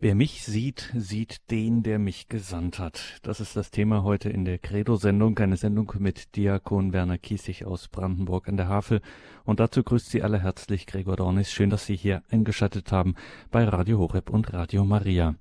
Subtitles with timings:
[0.00, 3.18] Wer mich sieht, sieht den, der mich gesandt hat.
[3.22, 7.88] Das ist das Thema heute in der Credo-Sendung, eine Sendung mit Diakon Werner Kiesig aus
[7.88, 9.00] Brandenburg an der Havel.
[9.42, 11.50] Und dazu grüßt Sie alle herzlich Gregor Dornis.
[11.50, 13.16] Schön, dass Sie hier eingeschaltet haben
[13.50, 15.34] bei Radio Horeb und Radio Maria.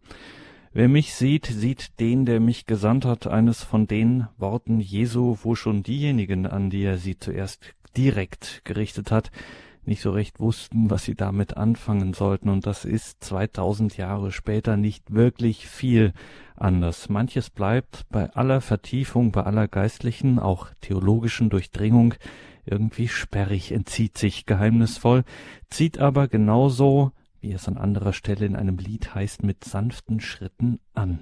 [0.74, 5.54] Wer mich sieht, sieht den, der mich gesandt hat, eines von den Worten Jesu, wo
[5.54, 9.30] schon diejenigen, an die er sie zuerst direkt gerichtet hat,
[9.88, 12.50] nicht so recht wussten, was sie damit anfangen sollten.
[12.50, 16.14] Und das ist 2000 Jahre später nicht wirklich viel
[16.56, 17.10] anders.
[17.10, 22.16] Manches bleibt bei aller Vertiefung, bei aller geistlichen, auch theologischen Durchdringung
[22.66, 25.24] irgendwie sperrig, entzieht sich geheimnisvoll,
[25.70, 30.80] zieht aber genauso, wie es an anderer Stelle in einem Lied heißt, mit sanften Schritten
[30.94, 31.20] an.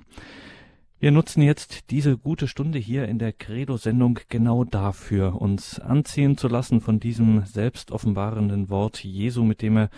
[1.06, 6.48] Wir nutzen jetzt diese gute Stunde hier in der Credo-Sendung genau dafür, uns anziehen zu
[6.48, 9.90] lassen von diesem selbstoffenbarenden Wort Jesu, mit dem er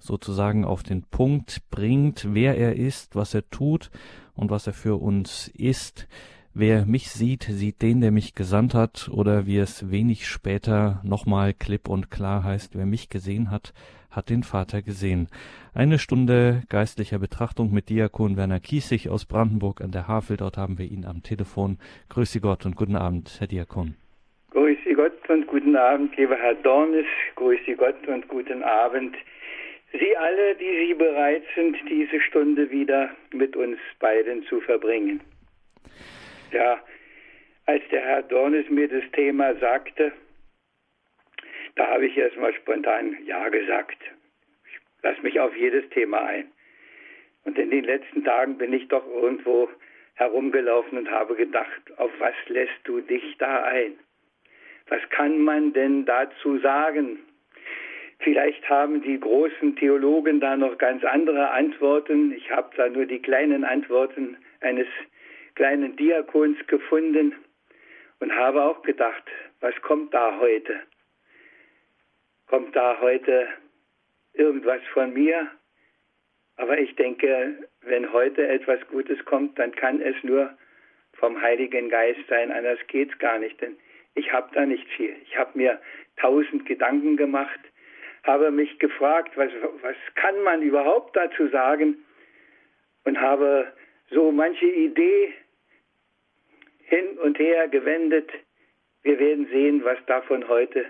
[0.00, 3.92] sozusagen auf den Punkt bringt, wer er ist, was er tut
[4.34, 6.08] und was er für uns ist.
[6.52, 11.54] Wer mich sieht, sieht den, der mich gesandt hat, oder wie es wenig später nochmal
[11.54, 13.72] klipp und klar heißt, wer mich gesehen hat,
[14.16, 15.28] hat den Vater gesehen.
[15.74, 20.36] Eine Stunde geistlicher Betrachtung mit Diakon Werner Kiesig aus Brandenburg an der Havel.
[20.36, 21.78] Dort haben wir ihn am Telefon.
[22.08, 23.94] Grüße Gott und guten Abend, Herr Diakon.
[24.50, 27.06] Grüße Gott und guten Abend, lieber Herr Dornis.
[27.34, 29.14] Grüße Gott und guten Abend.
[29.92, 35.20] Sie alle, die Sie bereit sind, diese Stunde wieder mit uns beiden zu verbringen.
[36.52, 36.78] Ja,
[37.66, 40.12] als der Herr Dornis mir das Thema sagte,
[41.86, 43.98] da habe ich erstmal spontan Ja gesagt.
[44.68, 46.50] Ich lasse mich auf jedes Thema ein.
[47.44, 49.68] Und in den letzten Tagen bin ich doch irgendwo
[50.14, 53.92] herumgelaufen und habe gedacht, auf was lässt du dich da ein?
[54.88, 57.20] Was kann man denn dazu sagen?
[58.18, 62.32] Vielleicht haben die großen Theologen da noch ganz andere Antworten.
[62.32, 64.88] Ich habe da nur die kleinen Antworten eines
[65.54, 67.34] kleinen Diakons gefunden
[68.18, 69.22] und habe auch gedacht,
[69.60, 70.80] was kommt da heute?
[72.46, 73.48] Kommt da heute
[74.34, 75.50] irgendwas von mir.
[76.56, 80.56] Aber ich denke, wenn heute etwas Gutes kommt, dann kann es nur
[81.14, 83.60] vom Heiligen Geist sein, anders geht's gar nicht.
[83.60, 83.76] Denn
[84.14, 85.14] ich habe da nicht viel.
[85.24, 85.80] Ich habe mir
[86.16, 87.60] tausend Gedanken gemacht,
[88.24, 89.50] habe mich gefragt, was,
[89.82, 91.96] was kann man überhaupt dazu sagen
[93.04, 93.72] und habe
[94.10, 95.32] so manche Idee
[96.84, 98.30] hin und her gewendet.
[99.02, 100.86] Wir werden sehen, was davon heute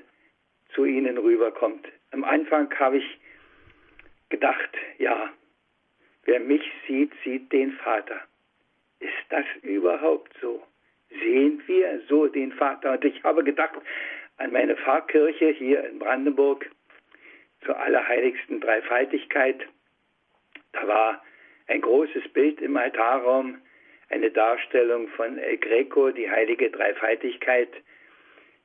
[0.77, 1.89] zu ihnen rüberkommt.
[2.13, 3.19] Am Anfang habe ich
[4.29, 5.33] gedacht, ja,
[6.25, 8.21] wer mich sieht, sieht den Vater.
[9.01, 10.63] Ist das überhaupt so?
[11.11, 12.93] Sehen wir so den Vater?
[12.93, 13.75] Und ich habe gedacht
[14.37, 16.71] an meine Pfarrkirche hier in Brandenburg
[17.65, 19.67] zur allerheiligsten Dreifaltigkeit.
[20.73, 21.23] Da war
[21.69, 23.59] ein großes Bild im Altarraum,
[24.11, 27.71] eine Darstellung von El Greco, die heilige Dreifaltigkeit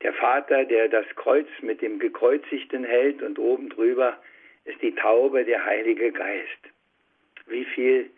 [0.02, 4.20] der Vater, der das Kreuz mit dem Gekreuzigten hält und oben drüber
[4.64, 6.58] ist die Taube, der Heilige Geist.
[7.46, 8.10] Wie viele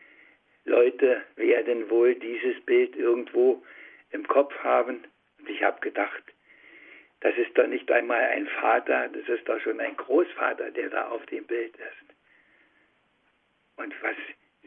[0.64, 3.62] Leute werden wohl dieses Bild irgendwo
[4.10, 5.04] im Kopf haben?
[5.38, 6.22] Und ich habe gedacht,
[7.20, 11.08] das ist doch nicht einmal ein Vater, das ist doch schon ein Großvater, der da
[11.08, 12.14] auf dem Bild ist.
[13.76, 14.16] Und was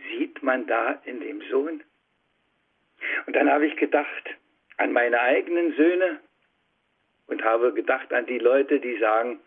[0.10, 1.84] sieht man da in dem Sohn?
[3.26, 4.36] Und dann habe ich gedacht
[4.78, 6.20] an meine eigenen Söhne,
[7.28, 9.40] und habe gedacht an die Leute, die sagen,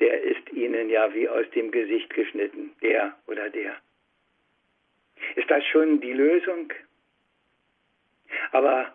[0.00, 3.76] der ist ihnen ja wie aus dem Gesicht geschnitten, der oder der.
[5.34, 6.72] Ist das schon die Lösung?
[8.52, 8.94] Aber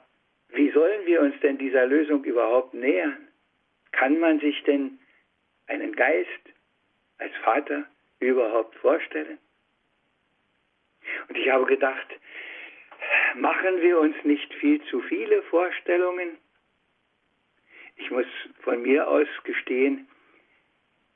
[0.50, 3.28] wie sollen wir uns denn dieser Lösung überhaupt nähern?
[3.92, 5.00] Kann man sich denn
[5.68, 6.30] einen Geist
[7.18, 7.86] als Vater
[8.20, 9.38] überhaupt vorstellen?
[11.28, 12.08] Und ich habe gedacht,
[13.36, 16.38] machen wir uns nicht viel zu viele Vorstellungen?
[17.96, 18.26] Ich muss
[18.62, 20.08] von mir aus gestehen,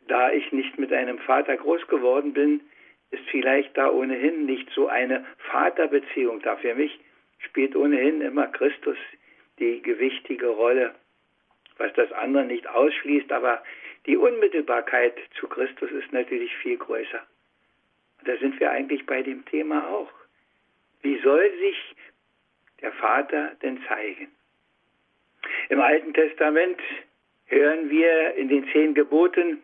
[0.07, 2.61] da ich nicht mit einem Vater groß geworden bin,
[3.11, 6.55] ist vielleicht da ohnehin nicht so eine Vaterbeziehung da.
[6.57, 6.99] Für mich
[7.39, 8.97] spielt ohnehin immer Christus
[9.59, 10.95] die gewichtige Rolle,
[11.77, 13.63] was das andere nicht ausschließt, aber
[14.05, 17.25] die Unmittelbarkeit zu Christus ist natürlich viel größer.
[18.23, 20.11] Da sind wir eigentlich bei dem Thema auch.
[21.01, 21.95] Wie soll sich
[22.81, 24.31] der Vater denn zeigen?
[25.69, 26.79] Im Alten Testament
[27.47, 29.61] hören wir in den zehn Geboten,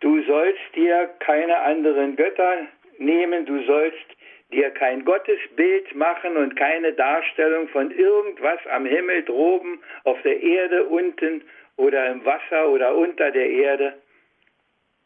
[0.00, 2.66] du sollst dir keine anderen Götter
[2.98, 4.06] nehmen, du sollst
[4.52, 10.84] dir kein Gottesbild machen und keine Darstellung von irgendwas am Himmel droben, auf der Erde
[10.84, 11.42] unten
[11.76, 13.94] oder im Wasser oder unter der Erde.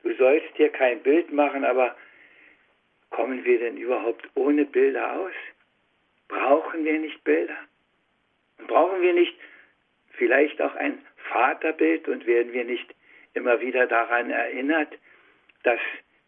[0.02, 1.96] Du sollst dir kein Bild machen, aber
[3.10, 5.32] kommen wir denn überhaupt ohne Bilder aus?
[6.28, 7.56] Brauchen wir nicht Bilder?
[8.66, 9.34] Brauchen wir nicht
[10.12, 10.98] vielleicht auch ein
[11.30, 12.94] Vaterbild und werden wir nicht
[13.34, 14.92] immer wieder daran erinnert,
[15.62, 15.80] dass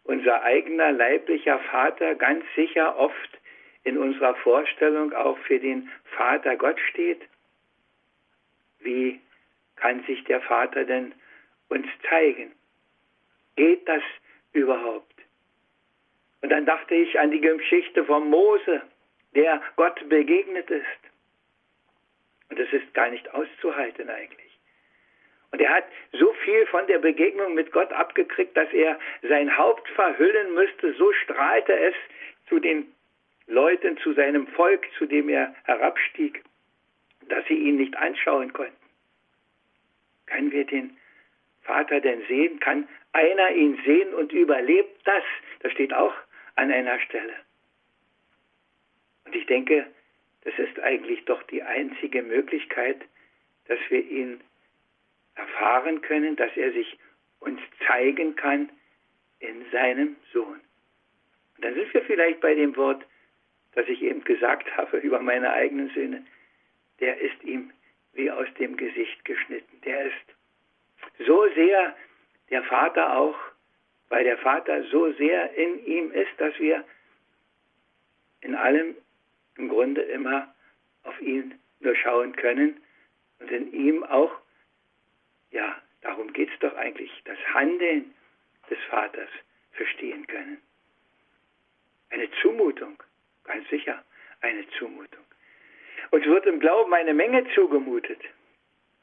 [0.04, 3.38] unser eigener leiblicher Vater ganz sicher oft
[3.84, 7.20] in unserer Vorstellung auch für den Vater Gott steht?
[8.80, 9.20] Wie
[9.76, 11.14] kann sich der Vater denn
[11.68, 12.52] uns zeigen?
[13.56, 14.02] Geht das
[14.52, 15.14] überhaupt?
[16.42, 18.82] Und dann dachte ich an die Geschichte von Mose,
[19.34, 21.09] der Gott begegnet ist.
[22.50, 24.50] Und das ist gar nicht auszuhalten eigentlich.
[25.52, 29.88] Und er hat so viel von der Begegnung mit Gott abgekriegt, dass er sein Haupt
[29.90, 30.92] verhüllen müsste.
[30.94, 31.94] So strahlte es
[32.48, 32.92] zu den
[33.46, 36.44] Leuten, zu seinem Volk, zu dem er herabstieg,
[37.28, 38.76] dass sie ihn nicht anschauen konnten.
[40.26, 40.96] Können wir den
[41.62, 42.60] Vater denn sehen?
[42.60, 45.24] Kann einer ihn sehen und überlebt das?
[45.60, 46.14] Das steht auch
[46.54, 47.34] an einer Stelle.
[49.24, 49.86] Und ich denke,
[50.42, 53.00] das ist eigentlich doch die einzige Möglichkeit,
[53.66, 54.40] dass wir ihn
[55.34, 56.98] erfahren können, dass er sich
[57.40, 58.70] uns zeigen kann
[59.38, 60.60] in seinem Sohn.
[61.56, 63.04] Und dann sind wir vielleicht bei dem Wort,
[63.72, 66.24] das ich eben gesagt habe über meine eigenen Söhne.
[67.00, 67.70] Der ist ihm
[68.12, 69.80] wie aus dem Gesicht geschnitten.
[69.84, 71.94] Der ist so sehr
[72.50, 73.38] der Vater auch,
[74.08, 76.84] weil der Vater so sehr in ihm ist, dass wir
[78.40, 78.96] in allem
[79.60, 80.52] im Grunde immer
[81.04, 82.80] auf ihn nur schauen können
[83.38, 84.32] und in ihm auch
[85.50, 88.14] ja, darum geht es doch eigentlich, das Handeln
[88.68, 89.28] des Vaters
[89.72, 90.58] verstehen können.
[92.10, 93.02] Eine Zumutung,
[93.44, 94.04] ganz sicher
[94.40, 95.24] eine Zumutung.
[96.10, 98.20] Uns wird im Glauben eine Menge zugemutet,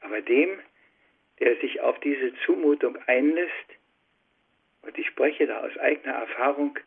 [0.00, 0.58] aber dem,
[1.38, 3.52] der sich auf diese Zumutung einlässt,
[4.82, 6.78] und ich spreche da aus eigener Erfahrung,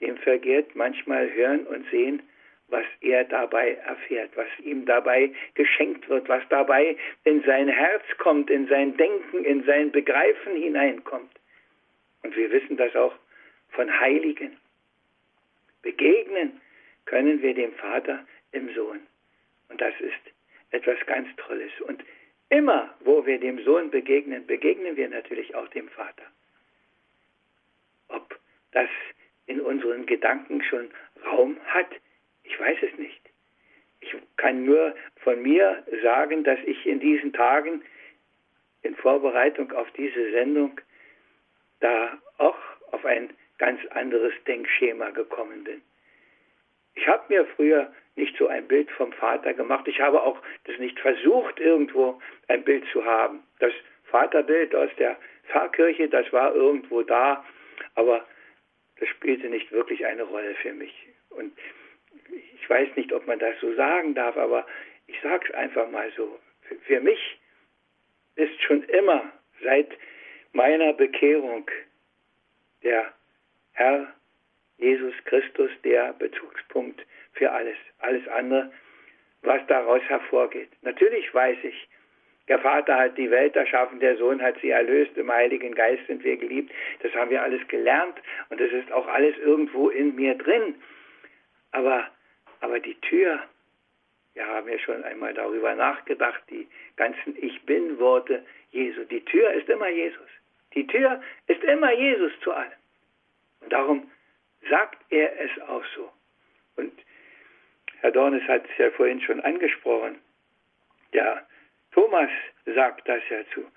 [0.00, 2.22] dem vergeht manchmal Hören und Sehen
[2.74, 8.50] was er dabei erfährt, was ihm dabei geschenkt wird, was dabei in sein Herz kommt,
[8.50, 11.30] in sein Denken, in sein Begreifen hineinkommt.
[12.24, 13.14] Und wir wissen das auch
[13.68, 14.56] von Heiligen.
[15.82, 16.60] Begegnen
[17.04, 19.00] können wir dem Vater im Sohn.
[19.68, 20.24] Und das ist
[20.72, 21.72] etwas ganz Tolles.
[21.86, 22.02] Und
[22.48, 26.24] immer, wo wir dem Sohn begegnen, begegnen wir natürlich auch dem Vater.
[28.08, 28.36] Ob
[28.72, 28.88] das
[29.46, 30.90] in unseren Gedanken schon
[31.24, 31.86] Raum hat,
[32.44, 33.20] ich weiß es nicht.
[34.00, 37.82] Ich kann nur von mir sagen, dass ich in diesen Tagen
[38.82, 40.80] in Vorbereitung auf diese Sendung
[41.80, 42.58] da auch
[42.92, 45.80] auf ein ganz anderes Denkschema gekommen bin.
[46.94, 49.88] Ich habe mir früher nicht so ein Bild vom Vater gemacht.
[49.88, 53.42] Ich habe auch das nicht versucht, irgendwo ein Bild zu haben.
[53.58, 53.72] Das
[54.04, 55.16] Vaterbild aus der
[55.48, 57.44] Pfarrkirche, das war irgendwo da,
[57.96, 58.24] aber
[59.00, 60.94] das spielte nicht wirklich eine Rolle für mich.
[61.30, 61.52] Und
[62.30, 64.66] ich weiß nicht, ob man das so sagen darf, aber
[65.06, 66.38] ich sage es einfach mal so.
[66.86, 67.38] Für mich
[68.36, 69.32] ist schon immer
[69.62, 69.88] seit
[70.52, 71.70] meiner Bekehrung
[72.82, 73.12] der
[73.72, 74.12] Herr
[74.78, 78.72] Jesus Christus der Bezugspunkt für alles, alles andere,
[79.42, 80.70] was daraus hervorgeht.
[80.82, 81.88] Natürlich weiß ich,
[82.48, 86.22] der Vater hat die Welt erschaffen, der Sohn hat sie erlöst, im Heiligen Geist sind
[86.24, 86.72] wir geliebt.
[87.02, 88.18] Das haben wir alles gelernt
[88.50, 90.74] und das ist auch alles irgendwo in mir drin.
[91.74, 92.08] Aber
[92.64, 93.40] aber die Tür,
[94.32, 96.66] wir haben ja schon einmal darüber nachgedacht, die
[96.96, 99.04] ganzen Ich bin-Worte Jesu.
[99.04, 100.30] Die Tür ist immer Jesus.
[100.72, 102.72] Die Tür ist immer Jesus zu allem.
[103.60, 104.10] Und darum
[104.70, 106.10] sagt er es auch so.
[106.76, 106.92] Und
[108.00, 110.18] Herr Dornes hat es ja vorhin schon angesprochen.
[111.12, 111.46] Der
[111.92, 112.30] Thomas
[112.64, 113.70] sagt das ja zu.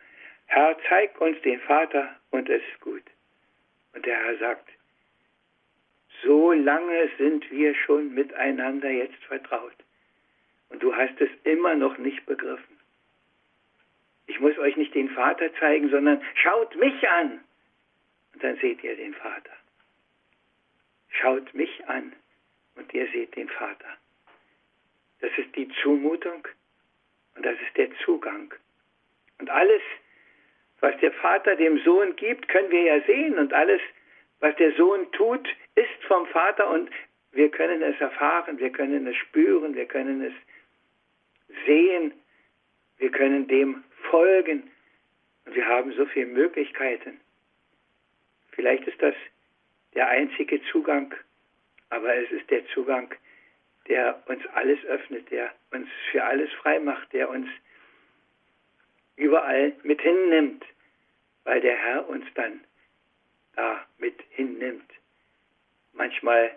[0.45, 3.03] Herr, zeig uns den Vater und es ist gut.
[3.93, 4.69] Und der Herr sagt,
[6.23, 9.75] so lange sind wir schon miteinander jetzt vertraut.
[10.69, 12.77] Und du hast es immer noch nicht begriffen.
[14.27, 17.39] Ich muss euch nicht den Vater zeigen, sondern schaut mich an.
[18.33, 19.53] Und dann seht ihr den Vater.
[21.09, 22.13] Schaut mich an
[22.75, 23.97] und ihr seht den Vater.
[25.21, 26.47] Das ist die Zumutung
[27.35, 28.53] und das ist der Zugang.
[29.39, 29.81] Und alles,
[30.79, 33.37] was der Vater dem Sohn gibt, können wir ja sehen.
[33.37, 33.81] Und alles,
[34.39, 36.89] was der Sohn tut, ist vom Vater und
[37.31, 40.33] wir können es erfahren, wir können es spüren, wir können es
[41.65, 42.13] sehen,
[42.97, 44.71] wir können dem folgen
[45.45, 47.19] und wir haben so viele Möglichkeiten.
[48.51, 49.15] Vielleicht ist das
[49.93, 51.13] der einzige Zugang,
[51.89, 53.13] aber es ist der Zugang,
[53.87, 57.47] der uns alles öffnet, der uns für alles frei macht, der uns
[59.15, 60.65] überall mit hinnimmt,
[61.43, 62.61] weil der Herr uns dann
[63.55, 64.89] da mit hinnimmt
[65.93, 66.51] manchmal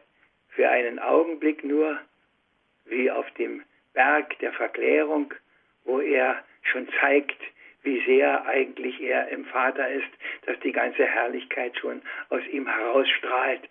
[0.50, 1.98] für einen Augenblick nur,
[2.84, 3.62] wie auf dem
[3.94, 5.32] Berg der Verklärung,
[5.84, 7.40] wo er schon zeigt,
[7.82, 10.10] wie sehr eigentlich er im Vater ist,
[10.44, 13.68] dass die ganze Herrlichkeit schon aus ihm herausstrahlt.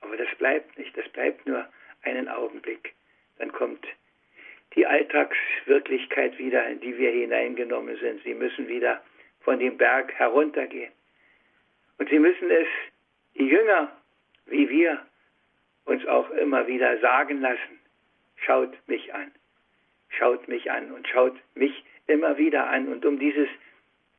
[0.00, 1.66] Aber das bleibt nicht, das bleibt nur
[2.02, 2.94] einen Augenblick.
[3.38, 3.86] Dann kommt
[4.74, 8.22] die Alltagswirklichkeit wieder, in die wir hineingenommen sind.
[8.24, 9.00] Sie müssen wieder
[9.42, 10.92] von dem Berg heruntergehen.
[11.98, 12.66] Und sie müssen es,
[13.36, 13.90] die Jünger,
[14.46, 15.04] wie wir,
[15.84, 17.80] uns auch immer wieder sagen lassen.
[18.36, 19.30] Schaut mich an,
[20.08, 22.88] schaut mich an und schaut mich immer wieder an.
[22.88, 23.48] Und um dieses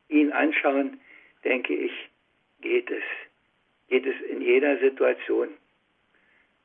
[0.10, 1.00] ihn anschauen,
[1.44, 2.10] denke ich,
[2.62, 3.04] geht es.
[3.88, 5.50] Geht es in jeder Situation.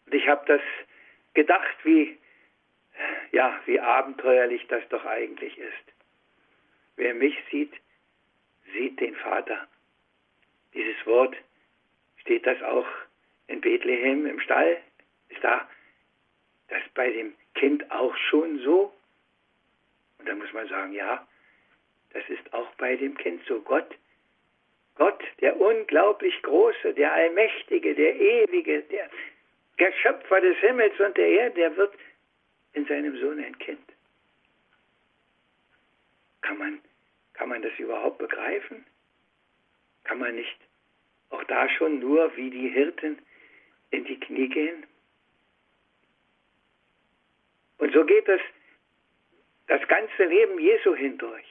[0.07, 0.61] Und ich habe das
[1.35, 2.19] gedacht, wie,
[3.33, 5.93] ja, wie abenteuerlich das doch eigentlich ist.
[6.97, 7.73] Wer mich sieht,
[8.73, 9.67] sieht den Vater.
[10.75, 11.37] Dieses Wort,
[12.21, 12.87] steht das auch
[13.47, 14.79] in Bethlehem im Stall?
[15.29, 15.69] Ist da
[16.69, 18.93] das bei dem Kind auch schon so?
[20.19, 21.27] Und da muss man sagen, ja,
[22.13, 23.61] das ist auch bei dem Kind so.
[23.61, 23.97] Gott,
[24.97, 29.09] Gott, der unglaublich Große, der Allmächtige, der Ewige, der,
[29.79, 31.95] der Schöpfer des Himmels und der Erde, der wird
[32.75, 33.81] in seinem Sohn ein Kind.
[36.43, 36.81] Kann man,
[37.33, 38.85] kann man das überhaupt begreifen?
[40.05, 40.59] Kann man nicht
[41.31, 43.19] auch da schon nur wie die Hirten
[43.91, 44.87] in die Knie gehen?
[47.79, 48.41] Und so geht es
[49.67, 51.47] das ganze Leben Jesu hindurch.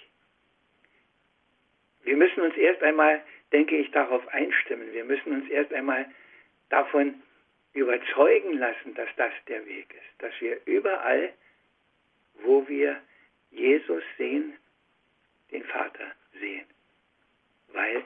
[2.03, 4.91] Wir müssen uns erst einmal, denke ich, darauf einstimmen.
[4.93, 6.05] Wir müssen uns erst einmal
[6.69, 7.21] davon
[7.74, 10.21] überzeugen lassen, dass das der Weg ist.
[10.21, 11.33] Dass wir überall,
[12.36, 13.01] wo wir
[13.51, 14.57] Jesus sehen,
[15.51, 16.65] den Vater sehen.
[17.74, 18.03] Weil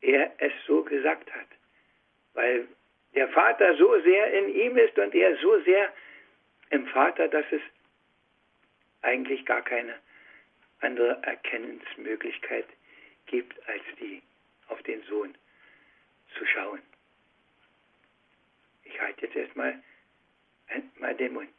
[0.00, 1.46] er es so gesagt hat.
[2.34, 2.68] Weil
[3.14, 5.92] der Vater so sehr in ihm ist und er so sehr
[6.70, 7.62] im Vater, dass es
[9.02, 9.94] eigentlich gar keine
[10.80, 12.66] andere Erkennensmöglichkeit
[13.26, 14.22] gibt, als die
[14.68, 15.34] auf den Sohn
[16.38, 16.80] zu schauen.
[18.84, 19.82] Ich halte jetzt erstmal
[20.98, 21.50] mal den Mund.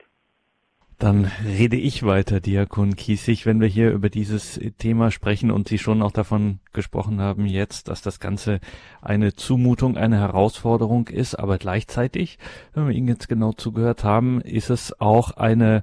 [1.01, 5.79] Dann rede ich weiter, Diakon Kiesig, wenn wir hier über dieses Thema sprechen und Sie
[5.79, 8.59] schon auch davon gesprochen haben jetzt, dass das Ganze
[9.01, 12.37] eine Zumutung, eine Herausforderung ist, aber gleichzeitig,
[12.75, 15.81] wenn wir Ihnen jetzt genau zugehört haben, ist es auch eine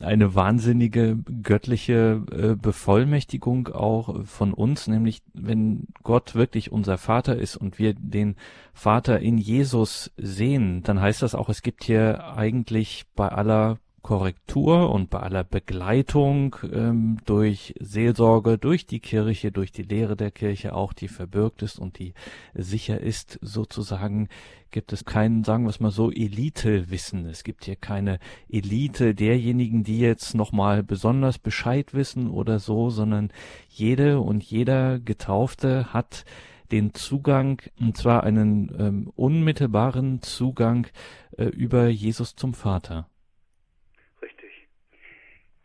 [0.00, 7.56] eine wahnsinnige göttliche äh, Bevollmächtigung auch von uns, nämlich wenn Gott wirklich unser Vater ist
[7.56, 8.36] und wir den
[8.74, 14.90] Vater in Jesus sehen, dann heißt das auch, es gibt hier eigentlich bei aller Korrektur
[14.90, 20.74] und bei aller Begleitung ähm, durch Seelsorge, durch die Kirche, durch die Lehre der Kirche
[20.74, 22.12] auch, die verbürgt ist und die
[22.52, 24.28] sicher ist, sozusagen,
[24.72, 27.26] gibt es kein, sagen wir es mal so, Elitewissen.
[27.26, 28.18] Es gibt hier keine
[28.48, 33.32] Elite derjenigen, die jetzt nochmal besonders Bescheid wissen oder so, sondern
[33.68, 36.24] jede und jeder Getaufte hat
[36.72, 40.88] den Zugang, und zwar einen ähm, unmittelbaren Zugang
[41.36, 43.06] äh, über Jesus zum Vater.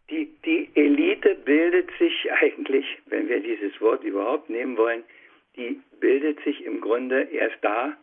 [0.10, 5.04] Die, die Elite bildet sich eigentlich, wenn wir dieses Wort überhaupt nehmen wollen,
[5.56, 7.98] die bildet sich im Grunde erst da,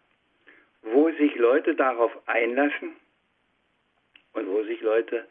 [0.82, 2.96] wo sich Leute darauf einlassen
[4.32, 5.28] und wo sich Leute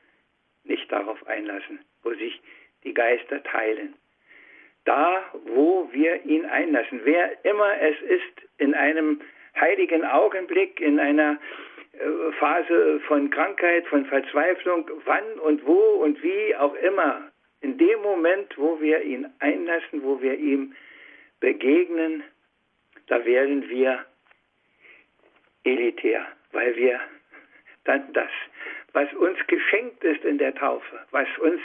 [0.63, 2.41] nicht darauf einlassen, wo sich
[2.85, 3.93] die Geister teilen.
[4.85, 9.19] Da, wo wir ihn einlassen, wer immer es ist, in einem
[9.59, 11.39] heiligen Augenblick, in einer
[11.93, 17.32] äh, Phase von Krankheit, von Verzweiflung, wann und wo und wie auch immer,
[17.63, 20.75] in dem Moment, wo wir ihn einlassen, wo wir ihm
[21.39, 22.23] begegnen,
[23.07, 24.05] da werden wir
[25.63, 26.99] elitär, weil wir
[27.85, 28.29] dann das,
[28.91, 31.61] was uns geschenkt ist in der Taufe, was uns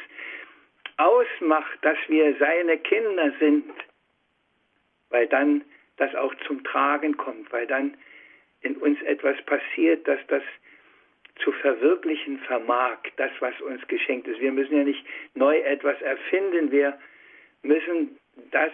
[0.98, 3.72] ausmacht, dass wir seine Kinder sind,
[5.10, 5.64] weil dann
[5.96, 7.96] das auch zum Tragen kommt, weil dann
[8.60, 10.42] in uns etwas passiert, dass das
[11.38, 14.40] zu verwirklichen vermag, das, was uns geschenkt ist.
[14.40, 15.04] Wir müssen ja nicht
[15.34, 16.98] neu etwas erfinden, wir
[17.62, 18.18] müssen
[18.50, 18.72] das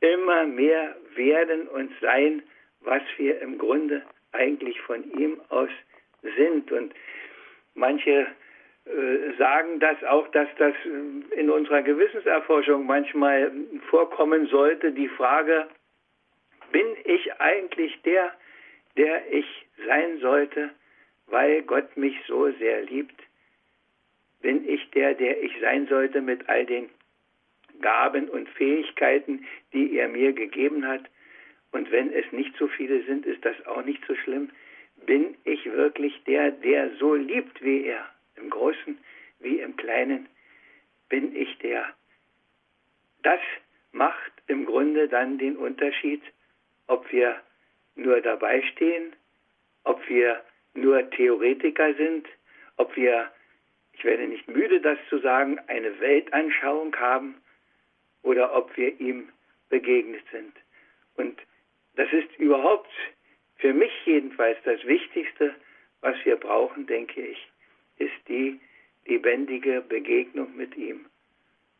[0.00, 2.42] immer mehr werden und sein,
[2.80, 5.70] was wir im Grunde eigentlich von ihm aus
[6.36, 6.70] sind.
[6.70, 6.94] Und
[7.74, 8.26] manche
[8.84, 10.74] äh, sagen das auch, dass das
[11.30, 13.50] in unserer Gewissenserforschung manchmal
[13.90, 15.68] vorkommen sollte, die Frage,
[16.72, 18.32] bin ich eigentlich der,
[18.96, 19.46] der ich
[19.86, 20.70] sein sollte,
[21.30, 23.20] weil Gott mich so sehr liebt?
[24.40, 26.88] Bin ich der, der ich sein sollte mit all den
[27.80, 31.04] Gaben und Fähigkeiten, die er mir gegeben hat?
[31.72, 34.50] Und wenn es nicht so viele sind, ist das auch nicht so schlimm.
[35.06, 38.98] bin ich wirklich der, der so liebt wie er, im Großen
[39.40, 40.28] wie im Kleinen,
[41.08, 41.84] bin ich der.
[43.22, 43.40] Das
[43.92, 46.22] macht im Grunde dann den Unterschied,
[46.86, 47.40] ob wir
[47.94, 49.14] nur dabei stehen,
[49.84, 50.42] ob wir
[50.80, 52.26] nur Theoretiker sind,
[52.76, 53.30] ob wir,
[53.92, 57.36] ich werde nicht müde, das zu sagen, eine Weltanschauung haben
[58.22, 59.28] oder ob wir ihm
[59.68, 60.52] begegnet sind.
[61.16, 61.40] Und
[61.96, 62.90] das ist überhaupt
[63.56, 65.54] für mich jedenfalls das Wichtigste,
[66.00, 67.50] was wir brauchen, denke ich,
[67.98, 68.60] ist die
[69.04, 71.06] lebendige Begegnung mit ihm.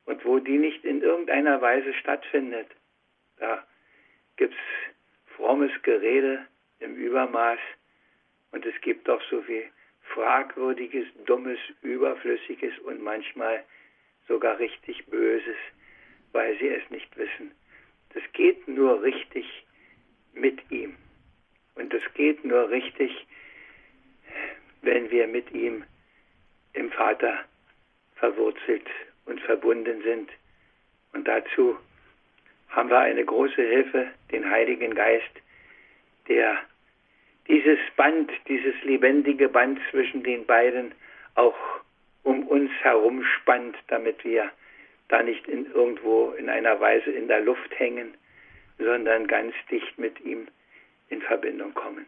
[0.07, 2.67] Und wo die nicht in irgendeiner Weise stattfindet,
[3.39, 3.65] da
[4.37, 6.47] gibt es frommes Gerede
[6.81, 7.59] im Übermaß
[8.53, 9.65] und es gibt auch so viel
[10.15, 13.65] Fragwürdiges, Dummes, Überflüssiges und manchmal
[14.27, 15.57] sogar richtig Böses,
[16.33, 17.53] weil sie es nicht wissen.
[18.15, 19.47] Das geht nur richtig
[20.33, 20.97] mit ihm.
[21.75, 23.27] Und das geht nur richtig,
[24.83, 25.85] wenn wir mit ihm
[26.73, 27.45] im Vater
[28.17, 28.87] verwurzelt
[29.27, 30.31] und verbunden sind.
[31.13, 31.79] Und dazu
[32.69, 35.31] haben wir eine große Hilfe, den Heiligen Geist,
[36.29, 36.59] der
[37.49, 40.93] dieses Band, dieses lebendige Band zwischen den beiden
[41.35, 41.57] auch
[42.23, 44.51] um uns herum spannt, damit wir
[45.09, 48.15] da nicht in irgendwo in einer Weise in der Luft hängen,
[48.79, 50.49] sondern ganz dicht mit ihm
[51.09, 52.05] in Verbindung kommen.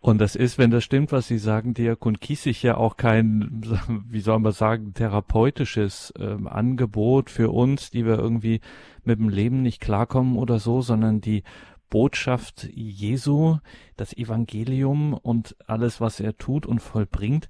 [0.00, 3.62] Und das ist, wenn das stimmt, was Sie sagen, Diakon Kiesig, ja auch kein,
[4.08, 8.60] wie soll man sagen, therapeutisches ähm, Angebot für uns, die wir irgendwie
[9.04, 11.42] mit dem Leben nicht klarkommen oder so, sondern die
[11.90, 13.58] Botschaft Jesu,
[13.96, 17.48] das Evangelium und alles, was er tut und vollbringt,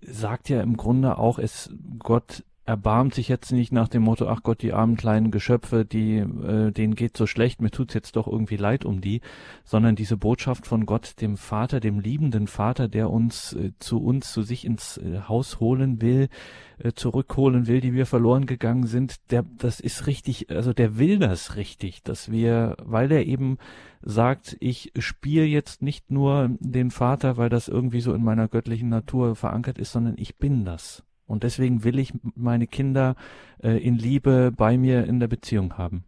[0.00, 4.42] sagt ja im Grunde auch, es Gott erbarmt sich jetzt nicht nach dem Motto, ach
[4.42, 8.28] Gott, die armen kleinen Geschöpfe, die, äh, denen geht so schlecht, mir tut's jetzt doch
[8.28, 9.22] irgendwie leid um die,
[9.64, 14.30] sondern diese Botschaft von Gott, dem Vater, dem liebenden Vater, der uns äh, zu uns,
[14.34, 16.28] zu sich ins äh, Haus holen will,
[16.76, 21.18] äh, zurückholen will, die wir verloren gegangen sind, der, das ist richtig, also der will
[21.18, 23.56] das richtig, dass wir, weil er eben
[24.02, 28.90] sagt, ich spiele jetzt nicht nur den Vater, weil das irgendwie so in meiner göttlichen
[28.90, 31.07] Natur verankert ist, sondern ich bin das.
[31.28, 33.14] Und deswegen will ich meine Kinder
[33.62, 36.04] äh, in Liebe bei mir in der Beziehung haben.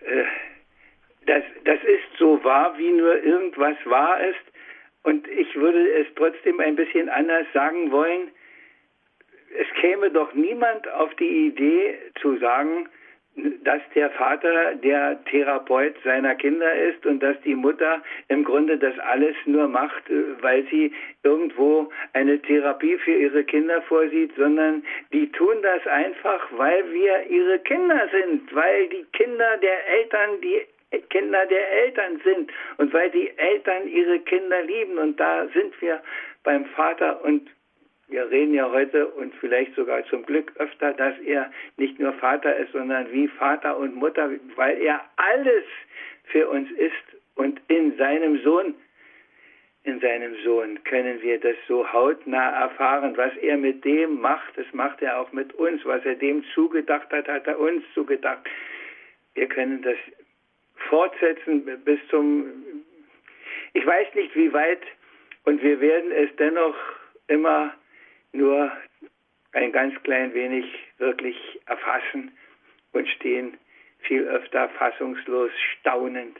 [0.00, 0.24] Äh,
[1.26, 4.40] das, das ist so wahr, wie nur irgendwas wahr ist.
[5.04, 8.28] Und ich würde es trotzdem ein bisschen anders sagen wollen.
[9.58, 12.88] Es käme doch niemand auf die Idee zu sagen,
[13.64, 18.98] dass der Vater der Therapeut seiner Kinder ist und dass die Mutter im Grunde das
[18.98, 20.92] alles nur macht, äh, weil sie
[21.22, 27.58] irgendwo eine Therapie für ihre Kinder vorsieht, sondern die tun das einfach, weil wir ihre
[27.60, 30.62] Kinder sind, weil die Kinder der Eltern die
[31.08, 34.98] Kinder der Eltern sind und weil die Eltern ihre Kinder lieben.
[34.98, 36.02] Und da sind wir
[36.44, 37.48] beim Vater und
[38.12, 42.54] wir reden ja heute und vielleicht sogar zum Glück öfter, dass er nicht nur Vater
[42.56, 45.64] ist, sondern wie Vater und Mutter, weil er alles
[46.24, 46.92] für uns ist
[47.34, 48.74] und in seinem Sohn,
[49.84, 53.16] in seinem Sohn können wir das so hautnah erfahren.
[53.16, 55.84] Was er mit dem macht, das macht er auch mit uns.
[55.84, 58.46] Was er dem zugedacht hat, hat er uns zugedacht.
[59.34, 59.96] Wir können das
[60.88, 62.44] fortsetzen bis zum,
[63.72, 64.82] ich weiß nicht wie weit,
[65.44, 66.76] und wir werden es dennoch
[67.26, 67.74] immer
[68.32, 68.72] nur
[69.52, 70.64] ein ganz klein wenig
[70.98, 72.32] wirklich erfassen
[72.92, 73.58] und stehen
[74.00, 76.38] viel öfter fassungslos, staunend,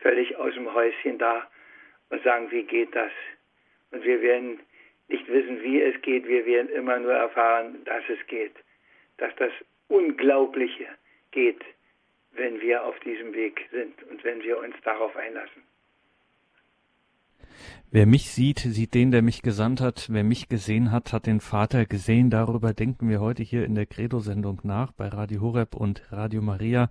[0.00, 1.48] völlig aus dem Häuschen da
[2.10, 3.12] und sagen, wie geht das?
[3.90, 4.60] Und wir werden
[5.08, 8.54] nicht wissen, wie es geht, wir werden immer nur erfahren, dass es geht,
[9.18, 9.52] dass das
[9.88, 10.88] Unglaubliche
[11.30, 11.64] geht,
[12.32, 15.62] wenn wir auf diesem Weg sind und wenn wir uns darauf einlassen.
[17.90, 20.08] Wer mich sieht, sieht den, der mich gesandt hat.
[20.10, 22.30] Wer mich gesehen hat, hat den Vater gesehen.
[22.30, 26.90] Darüber denken wir heute hier in der Credo-Sendung nach bei Radio Horeb und Radio Maria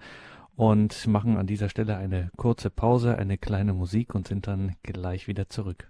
[0.56, 5.28] und machen an dieser Stelle eine kurze Pause, eine kleine Musik und sind dann gleich
[5.28, 5.90] wieder zurück.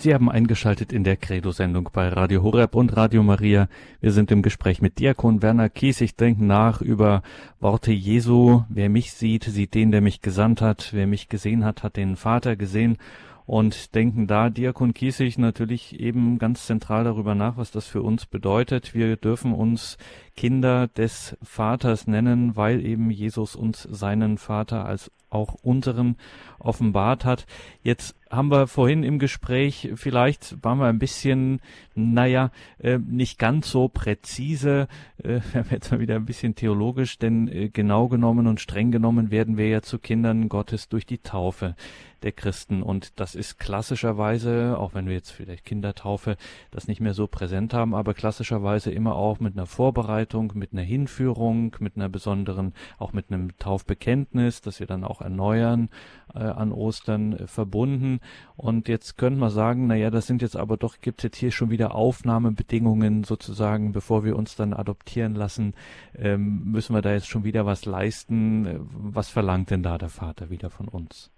[0.00, 3.68] Sie haben eingeschaltet in der Credo-Sendung bei Radio Horeb und Radio Maria.
[4.00, 7.20] Wir sind im Gespräch mit Diakon Werner Kiesig, denken nach über
[7.60, 8.62] Worte Jesu.
[8.70, 10.94] Wer mich sieht, sieht den, der mich gesandt hat.
[10.94, 12.96] Wer mich gesehen hat, hat den Vater gesehen.
[13.44, 18.24] Und denken da Diakon Kiesig natürlich eben ganz zentral darüber nach, was das für uns
[18.24, 18.94] bedeutet.
[18.94, 19.98] Wir dürfen uns
[20.36, 26.16] Kinder des Vaters nennen, weil eben Jesus uns seinen Vater als auch unseren
[26.58, 27.46] offenbart hat.
[27.82, 31.60] Jetzt haben wir vorhin im Gespräch, vielleicht waren wir ein bisschen,
[31.94, 34.86] naja, äh, nicht ganz so präzise,
[35.22, 35.40] äh,
[35.70, 39.68] jetzt mal wieder ein bisschen theologisch, denn äh, genau genommen und streng genommen werden wir
[39.68, 41.74] ja zu Kindern Gottes durch die Taufe
[42.22, 42.82] der Christen.
[42.82, 46.36] Und das ist klassischerweise, auch wenn wir jetzt vielleicht Kindertaufe
[46.70, 50.19] das nicht mehr so präsent haben, aber klassischerweise immer auch mit einer Vorbereitung,
[50.54, 55.88] mit einer Hinführung, mit einer besonderen, auch mit einem Taufbekenntnis, das wir dann auch erneuern
[56.34, 58.20] äh, an Ostern äh, verbunden.
[58.56, 61.36] Und jetzt könnte man sagen, na ja, das sind jetzt aber doch, gibt es jetzt
[61.36, 65.74] hier schon wieder Aufnahmebedingungen sozusagen, bevor wir uns dann adoptieren lassen,
[66.18, 68.88] ähm, müssen wir da jetzt schon wieder was leisten.
[68.92, 71.32] Was verlangt denn da der Vater wieder von uns?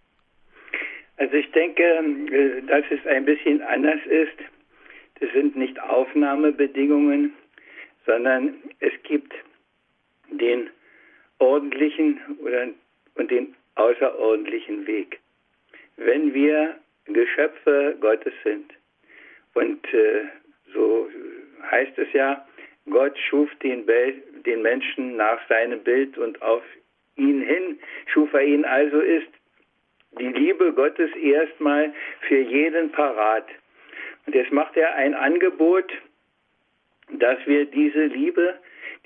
[1.16, 4.38] Also ich denke, äh, dass es ein bisschen anders ist.
[5.20, 7.32] Das sind nicht Aufnahmebedingungen,
[8.06, 9.32] sondern es gibt
[10.30, 10.70] den
[11.38, 12.68] ordentlichen oder,
[13.14, 15.18] und den außerordentlichen Weg.
[15.96, 18.72] Wenn wir Geschöpfe Gottes sind,
[19.54, 20.24] und äh,
[20.72, 21.08] so
[21.70, 22.46] heißt es ja,
[22.90, 23.84] Gott schuf den,
[24.46, 26.62] den Menschen nach seinem Bild und auf
[27.16, 29.28] ihn hin schuf er ihn, also ist
[30.18, 31.92] die Liebe Gottes erstmal
[32.28, 33.46] für jeden parat.
[34.26, 35.90] Und jetzt macht er ein Angebot,
[37.18, 38.54] dass wir diese Liebe,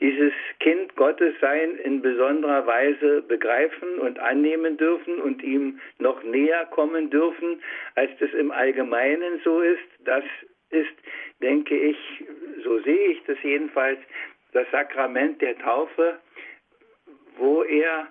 [0.01, 6.67] dieses Kind Gottes sein in besonderer Weise begreifen und annehmen dürfen und ihm noch näher
[6.67, 7.63] kommen dürfen,
[7.95, 9.89] als das im Allgemeinen so ist.
[10.05, 10.25] Das
[10.71, 10.93] ist,
[11.41, 11.97] denke ich,
[12.63, 13.99] so sehe ich das jedenfalls,
[14.53, 16.19] das Sakrament der Taufe,
[17.39, 18.09] wo er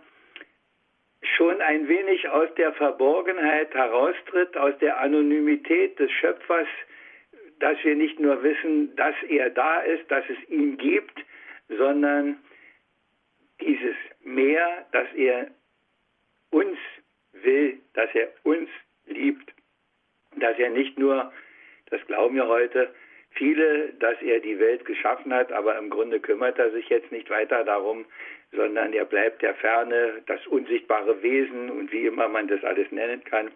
[1.37, 6.67] schon ein wenig aus der Verborgenheit heraustritt, aus der Anonymität des Schöpfers,
[7.59, 11.19] dass wir nicht nur wissen, dass er da ist, dass es ihn gibt,
[11.69, 12.37] sondern
[13.61, 15.47] dieses Mehr, dass er
[16.51, 16.77] uns
[17.33, 18.69] will, dass er uns
[19.05, 19.53] liebt,
[20.37, 21.31] dass er nicht nur,
[21.89, 22.93] das glauben wir heute,
[23.31, 27.29] viele, dass er die Welt geschaffen hat, aber im Grunde kümmert er sich jetzt nicht
[27.29, 28.05] weiter darum,
[28.51, 33.23] sondern er bleibt der Ferne, das unsichtbare Wesen und wie immer man das alles nennen
[33.23, 33.51] kann,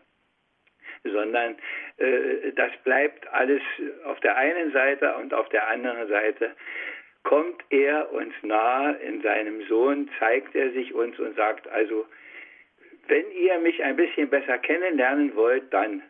[1.04, 1.56] sondern
[1.98, 3.62] äh, das bleibt alles
[4.06, 6.56] auf der einen Seite und auf der anderen Seite
[7.24, 12.06] kommt er uns nahe in seinem Sohn, zeigt er sich uns und sagt also,
[13.08, 16.04] wenn ihr mich ein bisschen besser kennenlernen wollt, dann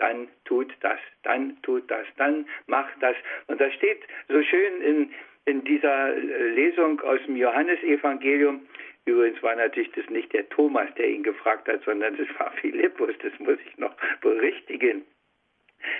[0.00, 3.14] dann tut das, dann tut das, dann macht das.
[3.46, 5.10] Und das steht so schön in,
[5.44, 8.66] in dieser äh, Lesung aus dem Johannesevangelium,
[9.10, 13.14] übrigens war natürlich das nicht der Thomas, der ihn gefragt hat, sondern das war Philippus,
[13.22, 15.04] das muss ich noch berichtigen.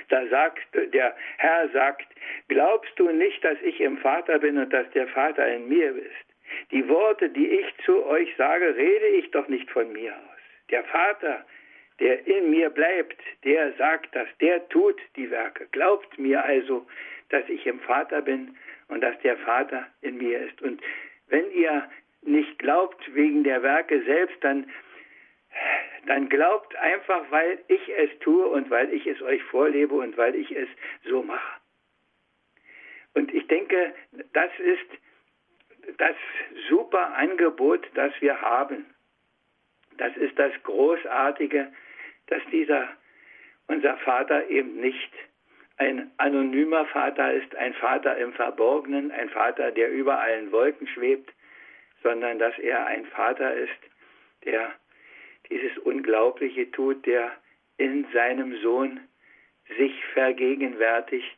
[0.08, 2.06] Da sagt, der Herr sagt,
[2.48, 6.26] glaubst du nicht, dass ich im Vater bin und dass der Vater in mir ist?
[6.70, 10.40] Die Worte, die ich zu euch sage, rede ich doch nicht von mir aus.
[10.70, 11.44] Der Vater,
[12.00, 15.66] der in mir bleibt, der sagt das, der tut die Werke.
[15.72, 16.86] Glaubt mir also,
[17.28, 18.56] dass ich im Vater bin
[18.88, 20.60] und dass der Vater in mir ist.
[20.62, 20.82] Und
[21.28, 21.88] wenn ihr
[22.22, 24.70] nicht glaubt wegen der Werke selbst, dann,
[26.06, 30.34] dann glaubt einfach, weil ich es tue und weil ich es euch vorlebe und weil
[30.34, 30.68] ich es
[31.04, 31.60] so mache.
[33.14, 33.94] Und ich denke,
[34.32, 36.14] das ist das
[36.68, 38.86] super Angebot, das wir haben.
[39.96, 41.72] Das ist das Großartige,
[42.28, 42.88] dass dieser,
[43.66, 45.12] unser Vater eben nicht
[45.78, 51.32] ein anonymer Vater ist, ein Vater im Verborgenen, ein Vater, der über allen Wolken schwebt,
[52.02, 53.78] sondern dass er ein Vater ist,
[54.44, 54.72] der
[55.50, 57.32] dieses Unglaubliche tut, der
[57.76, 59.00] in seinem Sohn
[59.78, 61.36] sich vergegenwärtigt,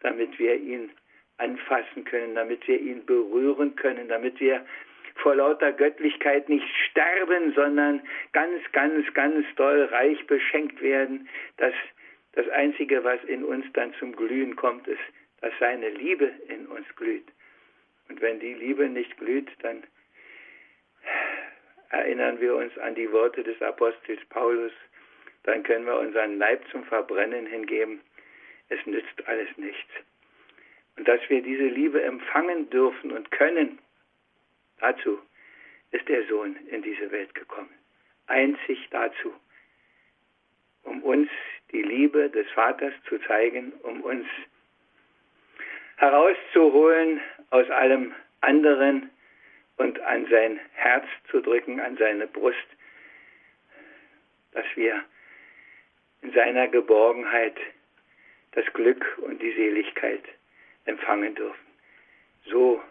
[0.00, 0.90] damit wir ihn
[1.38, 4.64] anfassen können, damit wir ihn berühren können, damit wir
[5.16, 11.74] vor lauter Göttlichkeit nicht sterben, sondern ganz, ganz, ganz doll reich beschenkt werden, dass
[12.32, 15.00] das Einzige, was in uns dann zum Glühen kommt, ist,
[15.40, 17.26] dass seine Liebe in uns glüht.
[18.08, 19.82] Und wenn die Liebe nicht glüht, dann
[21.90, 24.72] erinnern wir uns an die Worte des Apostels Paulus,
[25.44, 28.00] dann können wir unseren Leib zum Verbrennen hingeben.
[28.68, 29.90] Es nützt alles nichts.
[30.96, 33.78] Und dass wir diese Liebe empfangen dürfen und können,
[34.80, 35.20] dazu
[35.92, 37.70] ist der Sohn in diese Welt gekommen.
[38.26, 39.32] Einzig dazu,
[40.82, 41.28] um uns
[41.72, 44.26] die Liebe des Vaters zu zeigen, um uns
[45.96, 47.20] herauszuholen
[47.50, 49.10] aus allem anderen
[49.76, 52.66] und an sein Herz zu drücken, an seine Brust,
[54.52, 55.04] dass wir
[56.22, 57.56] in seiner Geborgenheit
[58.52, 60.22] das Glück und die Seligkeit
[60.86, 61.66] empfangen dürfen.
[62.46, 62.82] So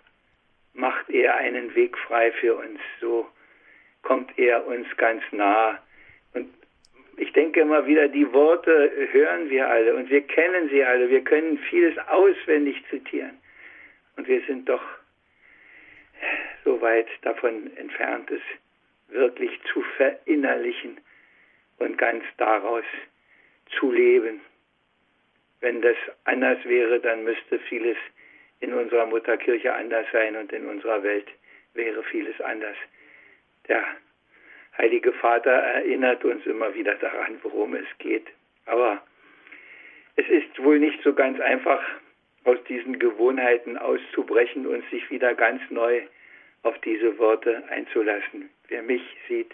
[0.74, 3.28] macht er einen Weg frei für uns, so
[4.04, 5.80] kommt er uns ganz nah
[6.34, 6.54] und
[7.17, 11.10] ich denke immer wieder, die Worte hören wir alle und wir kennen sie alle.
[11.10, 13.38] Wir können vieles auswendig zitieren.
[14.17, 14.84] Und wir sind doch
[16.65, 18.41] so weit davon entfernt, es
[19.08, 20.99] wirklich zu verinnerlichen
[21.78, 22.84] und ganz daraus
[23.80, 24.41] zu leben.
[25.62, 27.97] Wenn das anders wäre, dann müsste vieles
[28.60, 31.28] in unserer Mutterkirche anders sein und in unserer Welt
[31.73, 32.78] wäre vieles anders.
[33.67, 33.86] Der
[34.78, 38.28] Heilige Vater erinnert uns immer wieder daran, worum es geht.
[38.65, 39.01] Aber
[40.15, 41.82] es ist wohl nicht so ganz einfach,
[42.43, 46.04] aus diesen Gewohnheiten auszubrechen und sich wieder ganz neu
[46.65, 48.49] auf diese Worte einzulassen.
[48.67, 49.54] Wer mich sieht,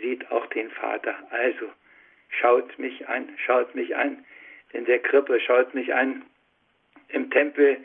[0.00, 1.14] sieht auch den Vater.
[1.30, 1.66] Also
[2.28, 4.24] schaut mich an, schaut mich an.
[4.72, 6.22] In der Krippe schaut mich an.
[7.08, 7.78] Im Tempel,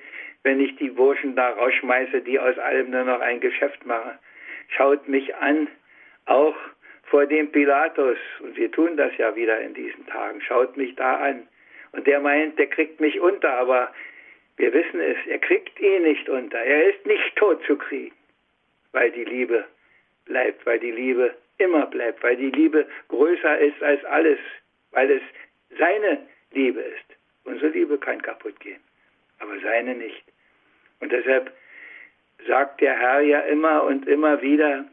[0.43, 4.19] wenn ich die Burschen da rausschmeiße, die aus allem nur noch ein Geschäft machen.
[4.67, 5.69] Schaut mich an,
[6.25, 6.55] auch
[7.03, 8.17] vor dem Pilatus.
[8.41, 10.41] Und wir tun das ja wieder in diesen Tagen.
[10.41, 11.47] Schaut mich da an.
[11.93, 13.93] Und der meint, der kriegt mich unter, aber
[14.57, 16.57] wir wissen es, er kriegt ihn nicht unter.
[16.57, 18.13] Er ist nicht tot zu kriegen,
[18.93, 19.65] weil die Liebe
[20.25, 24.39] bleibt, weil die Liebe immer bleibt, weil die Liebe größer ist als alles,
[24.91, 25.21] weil es
[25.77, 27.17] seine Liebe ist.
[27.43, 28.79] Unsere Liebe kann kaputt gehen,
[29.39, 30.23] aber seine nicht.
[30.99, 31.51] Und deshalb
[32.47, 34.85] sagt der Herr ja immer und immer wieder,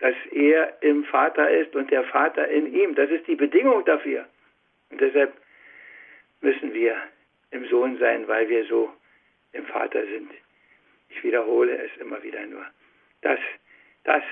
[0.00, 2.94] dass er im Vater ist und der Vater in ihm.
[2.94, 4.26] Das ist die Bedingung dafür.
[4.90, 5.32] Und deshalb
[6.40, 6.96] müssen wir
[7.52, 8.92] im Sohn sein, weil wir so
[9.52, 10.30] im Vater sind.
[11.10, 12.66] Ich wiederhole es immer wieder nur.
[13.22, 13.40] Das,
[14.04, 14.22] das,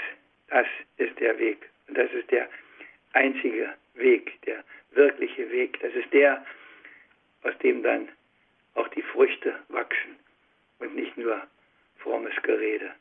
[0.48, 0.66] das
[0.98, 1.68] ist der Weg.
[1.88, 2.48] Und das ist der
[3.12, 5.80] einzige Weg, der wirkliche Weg.
[5.80, 6.44] Das ist der,
[7.42, 8.08] aus dem dann
[8.74, 10.16] auch die Früchte wachsen
[10.78, 11.46] und nicht nur
[11.98, 12.92] frommes Gerede.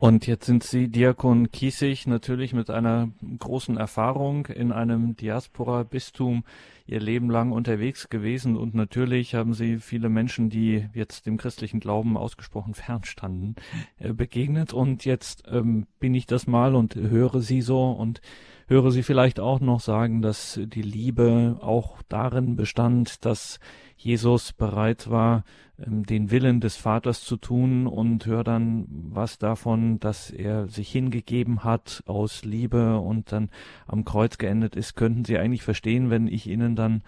[0.00, 6.44] Und jetzt sind Sie Diakon Kiesig natürlich mit einer großen Erfahrung in einem Diaspora-Bistum
[6.86, 8.56] Ihr Leben lang unterwegs gewesen.
[8.56, 13.56] Und natürlich haben Sie viele Menschen, die jetzt dem christlichen Glauben ausgesprochen fernstanden,
[13.98, 14.72] äh, begegnet.
[14.72, 18.20] Und jetzt ähm, bin ich das mal und höre Sie so und
[18.68, 23.58] höre Sie vielleicht auch noch sagen, dass die Liebe auch darin bestand, dass
[23.98, 25.44] Jesus bereit war,
[25.84, 30.90] ähm, den Willen des Vaters zu tun und höre dann was davon, dass er sich
[30.90, 33.50] hingegeben hat aus Liebe und dann
[33.86, 37.02] am Kreuz geendet ist, könnten Sie eigentlich verstehen, wenn ich Ihnen dann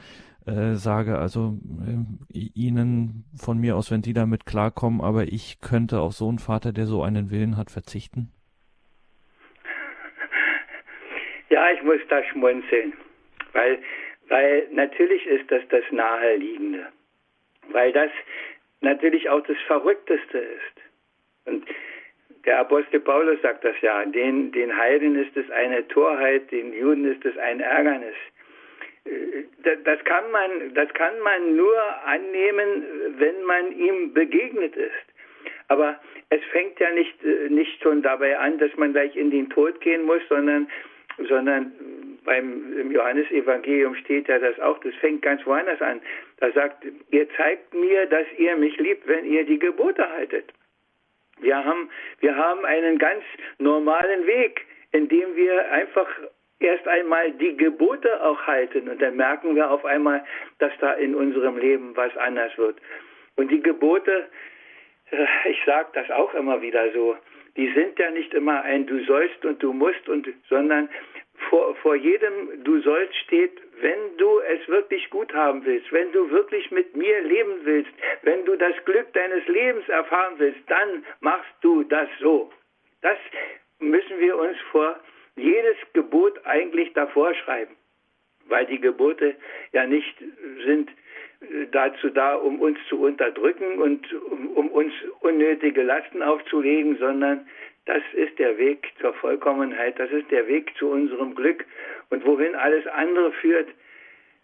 [0.47, 1.59] äh, sage, also
[2.33, 6.39] äh, Ihnen von mir aus, wenn Sie damit klarkommen, aber ich könnte auf so einen
[6.39, 8.33] Vater, der so einen Willen hat, verzichten?
[11.51, 12.93] Ja, ich muss da schmunzeln,
[13.53, 13.79] weil,
[14.31, 16.87] weil natürlich ist das das Naheliegende,
[17.69, 18.11] weil das
[18.81, 20.81] natürlich auch das Verrückteste ist.
[21.45, 21.67] Und
[22.47, 27.05] der Apostel Paulus sagt das ja, den, den Heiden ist es eine Torheit, den Juden
[27.13, 28.15] ist es ein Ärgernis.
[29.05, 32.85] Äh, das kann man, das kann man nur annehmen,
[33.19, 34.93] wenn man ihm begegnet ist.
[35.69, 39.51] Aber es fängt ja nicht, äh, nicht schon dabei an, dass man gleich in den
[39.51, 40.69] Tod gehen muss, sondern,
[41.29, 41.73] sondern
[42.31, 46.01] beim im Johannesevangelium steht ja das auch, das fängt ganz woanders an.
[46.37, 50.45] Da sagt, ihr zeigt mir, dass ihr mich liebt, wenn ihr die Gebote haltet.
[51.41, 51.91] Wir haben,
[52.21, 53.25] wir haben einen ganz
[53.59, 56.07] normalen Weg, in dem wir einfach
[56.61, 60.25] erst einmal die Gebote auch halten und dann merken wir auf einmal,
[60.59, 62.77] dass da in unserem Leben was anders wird.
[63.35, 64.29] Und die Gebote,
[65.11, 67.17] äh, ich sage das auch immer wieder so,
[67.57, 70.89] die sind ja nicht immer ein du sollst und du musst und sondern
[71.51, 76.31] vor, vor jedem Du sollst steht, wenn du es wirklich gut haben willst, wenn du
[76.31, 77.91] wirklich mit mir leben willst,
[78.23, 82.53] wenn du das Glück deines Lebens erfahren willst, dann machst du das so.
[83.03, 83.19] Das
[83.81, 84.99] müssen wir uns vor
[85.37, 87.75] jedes Gebot eigentlich davor schreiben,
[88.47, 89.35] weil die Gebote
[89.73, 90.15] ja nicht
[90.65, 90.91] sind
[91.41, 97.49] äh, dazu da, um uns zu unterdrücken und um, um uns unnötige Lasten aufzulegen, sondern
[97.87, 101.65] das ist der Weg zur Vollkommenheit, das ist der Weg zu unserem Glück.
[102.11, 103.69] Und wohin alles andere führt,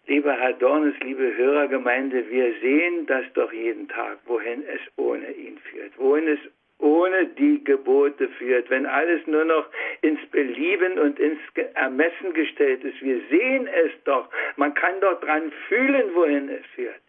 [0.07, 5.57] lieber Herr Dornes, liebe Hörergemeinde, wir sehen das doch jeden Tag, wohin es ohne ihn
[5.59, 6.39] führt, wohin es
[6.79, 9.67] ohne die Gebote führt, wenn alles nur noch
[10.01, 11.39] ins Belieben und ins
[11.73, 13.01] Ermessen gestellt ist.
[13.01, 16.99] Wir sehen es doch, man kann doch dran fühlen, wohin es führt.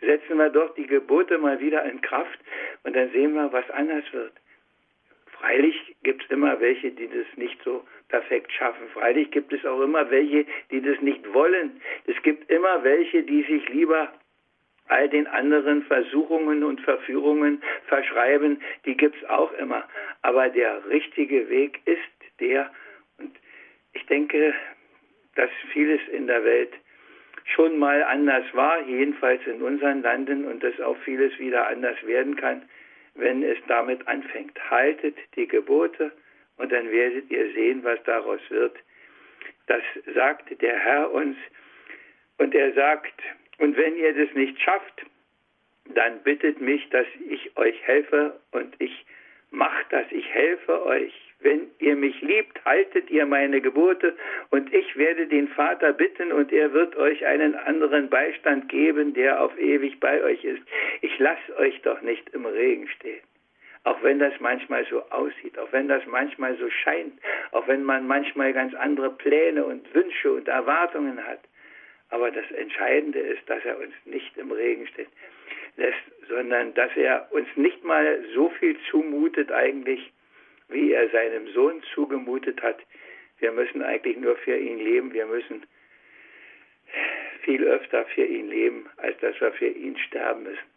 [0.00, 2.38] Setzen wir doch die Gebote mal wieder in Kraft
[2.84, 4.32] und dann sehen wir, was anders wird.
[5.40, 8.86] Freilich gibt es immer welche, die das nicht so perfekt schaffen.
[8.92, 11.80] Freilich gibt es auch immer welche, die das nicht wollen.
[12.06, 14.12] Es gibt immer welche, die sich lieber
[14.88, 18.60] all den anderen Versuchungen und Verführungen verschreiben.
[18.84, 19.84] Die gibt es auch immer.
[20.20, 22.00] Aber der richtige Weg ist
[22.38, 22.70] der,
[23.18, 23.34] und
[23.94, 24.52] ich denke,
[25.36, 26.72] dass vieles in der Welt
[27.54, 32.36] schon mal anders war, jedenfalls in unseren Landen, und dass auch vieles wieder anders werden
[32.36, 32.68] kann,
[33.14, 34.58] wenn es damit anfängt.
[34.70, 36.12] Haltet die Gebote
[36.56, 38.76] und dann werdet ihr sehen, was daraus wird.
[39.66, 39.82] Das
[40.14, 41.36] sagt der Herr uns.
[42.38, 43.20] Und er sagt,
[43.58, 45.06] und wenn ihr das nicht schafft,
[45.94, 49.04] dann bittet mich, dass ich euch helfe und ich
[49.50, 51.29] mache das, ich helfe euch.
[51.42, 54.14] Wenn ihr mich liebt, haltet ihr meine Gebote
[54.50, 59.42] und ich werde den Vater bitten und er wird euch einen anderen Beistand geben, der
[59.42, 60.62] auf ewig bei euch ist.
[61.00, 63.22] Ich lasse euch doch nicht im Regen stehen.
[63.84, 67.18] Auch wenn das manchmal so aussieht, auch wenn das manchmal so scheint,
[67.52, 71.40] auch wenn man manchmal ganz andere Pläne und Wünsche und Erwartungen hat.
[72.10, 75.08] Aber das Entscheidende ist, dass er uns nicht im Regen steht,
[75.76, 80.12] lässt, sondern dass er uns nicht mal so viel zumutet eigentlich,
[80.70, 82.78] wie er seinem Sohn zugemutet hat.
[83.38, 85.12] Wir müssen eigentlich nur für ihn leben.
[85.12, 85.66] Wir müssen
[87.42, 90.70] viel öfter für ihn leben, als dass wir für ihn sterben müssen.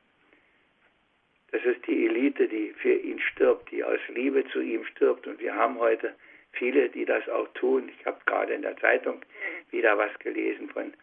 [1.52, 5.28] Das ist die Elite, die für ihn stirbt, die aus Liebe zu ihm stirbt.
[5.28, 6.16] Und wir haben heute
[6.54, 7.92] viele, die das auch tun.
[8.00, 9.22] Ich habe gerade in der Zeitung
[9.70, 10.94] wieder was gelesen von,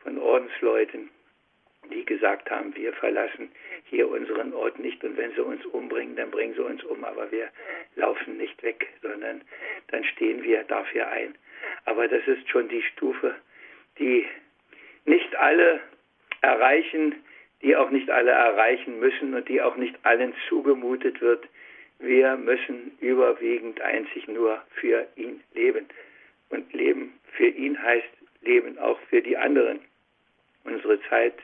[0.00, 1.10] von Ordensleuten,
[1.90, 3.50] die gesagt haben, wir verlassen
[3.84, 7.30] hier unseren Ort nicht und wenn sie uns umbringen, dann bringen sie uns um, aber
[7.30, 7.48] wir
[7.94, 9.42] laufen nicht weg, sondern
[9.88, 11.34] dann stehen wir dafür ein.
[11.84, 13.34] Aber das ist schon die Stufe,
[13.98, 14.26] die
[15.04, 15.80] nicht alle
[16.42, 17.14] erreichen,
[17.62, 21.48] die auch nicht alle erreichen müssen und die auch nicht allen zugemutet wird.
[21.98, 25.86] Wir müssen überwiegend einzig nur für ihn leben.
[26.50, 28.08] Und Leben für ihn heißt
[28.42, 29.80] Leben auch für die anderen.
[30.64, 31.34] Unsere Zeit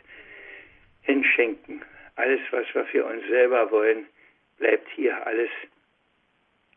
[1.03, 1.83] hinschenken.
[2.17, 4.07] Alles, was wir für uns selber wollen,
[4.59, 5.27] bleibt hier.
[5.27, 5.51] Alles,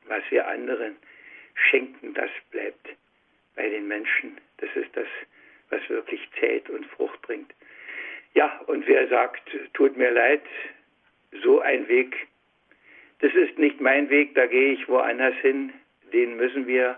[0.08, 0.96] was wir anderen
[1.70, 2.90] schenken, das bleibt
[3.56, 4.38] bei den Menschen.
[4.58, 5.08] Das ist das,
[5.70, 7.54] was wirklich zählt und Frucht bringt.
[8.34, 10.44] Ja, und wer sagt, tut mir leid,
[11.44, 12.16] so ein Weg,
[13.20, 15.72] das ist nicht mein Weg, da gehe ich woanders hin,
[16.12, 16.98] den müssen wir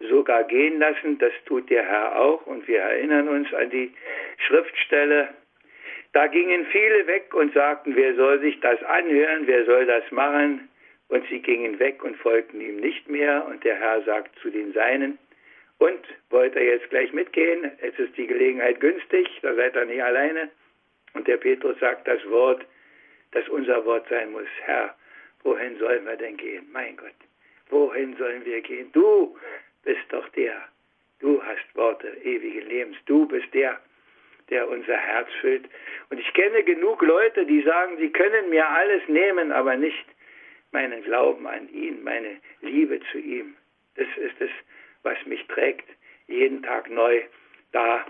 [0.00, 3.92] sogar gehen lassen, das tut der Herr auch und wir erinnern uns an die
[4.46, 5.28] Schriftstelle
[6.16, 10.66] da gingen viele weg und sagten, wer soll sich das anhören, wer soll das machen?
[11.08, 13.44] Und sie gingen weg und folgten ihm nicht mehr.
[13.46, 15.18] Und der Herr sagt zu den Seinen,
[15.76, 16.00] und
[16.30, 17.70] wollt ihr jetzt gleich mitgehen?
[17.82, 20.48] Es ist die Gelegenheit günstig, da seid ihr nicht alleine.
[21.12, 22.64] Und der Petrus sagt das Wort,
[23.32, 24.48] das unser Wort sein muss.
[24.62, 24.96] Herr,
[25.42, 26.66] wohin sollen wir denn gehen?
[26.72, 27.12] Mein Gott,
[27.68, 28.90] wohin sollen wir gehen?
[28.92, 29.36] Du
[29.84, 30.66] bist doch der.
[31.20, 32.96] Du hast Worte ewigen Lebens.
[33.04, 33.78] Du bist der,
[34.50, 35.64] der unser Herz füllt.
[36.10, 40.06] Und ich kenne genug Leute, die sagen, sie können mir alles nehmen, aber nicht
[40.72, 43.56] meinen Glauben an ihn, meine Liebe zu ihm.
[43.96, 44.50] Das ist es,
[45.02, 45.88] was mich trägt,
[46.26, 47.22] jeden Tag neu,
[47.72, 48.04] da,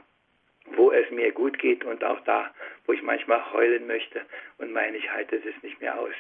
[0.75, 2.53] wo es mir gut geht und auch da,
[2.87, 4.23] wo ich manchmal heulen möchte
[4.59, 6.15] und meine, ich halte es nicht mehr aus.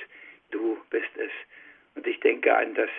[0.50, 1.32] Du bist es.
[1.94, 2.90] Und ich denke an, das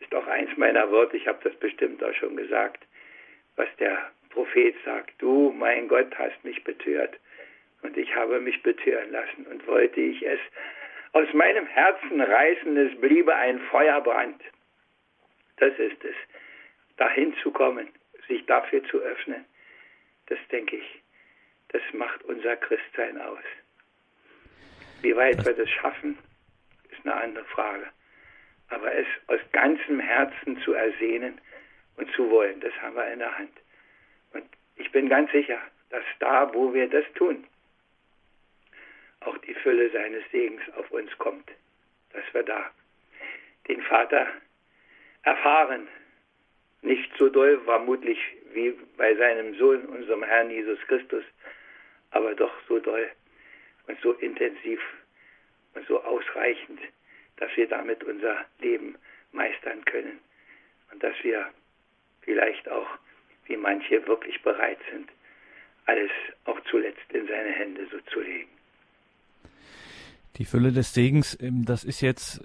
[0.00, 2.84] ist auch eins meiner Worte, ich habe das bestimmt auch schon gesagt,
[3.56, 7.18] was der Prophet sagt, du, mein Gott, hast mich betört.
[7.82, 9.44] Und ich habe mich betören lassen.
[9.46, 10.38] Und wollte ich es
[11.10, 14.40] aus meinem Herzen reißen, es bliebe ein Feuerbrand.
[15.56, 16.14] Das ist es.
[16.98, 17.88] Dahin zu kommen,
[18.28, 19.44] sich dafür zu öffnen,
[20.26, 21.02] das denke ich,
[21.70, 23.42] das macht unser Christsein aus.
[25.02, 26.16] Wie weit wir das schaffen,
[26.90, 27.88] ist eine andere Frage.
[28.68, 31.40] Aber es aus ganzem Herzen zu ersehnen
[31.96, 33.50] und zu wollen, das haben wir in der Hand.
[34.78, 35.60] Ich bin ganz sicher,
[35.90, 37.44] dass da, wo wir das tun,
[39.20, 41.50] auch die Fülle seines Segens auf uns kommt,
[42.12, 42.70] dass wir da
[43.66, 44.28] den Vater
[45.22, 45.88] erfahren.
[46.82, 48.18] Nicht so doll vermutlich
[48.52, 51.24] wie bei seinem Sohn, unserem Herrn Jesus Christus,
[52.12, 53.10] aber doch so doll
[53.88, 54.80] und so intensiv
[55.74, 56.80] und so ausreichend,
[57.36, 58.96] dass wir damit unser Leben
[59.32, 60.20] meistern können
[60.92, 61.50] und dass wir
[62.22, 62.88] vielleicht auch
[63.48, 65.08] wie manche wirklich bereit sind,
[65.86, 66.10] alles
[66.44, 68.48] auch zuletzt in seine Hände so zu legen.
[70.36, 72.40] Die Fülle des Segens, ähm, das ist jetzt,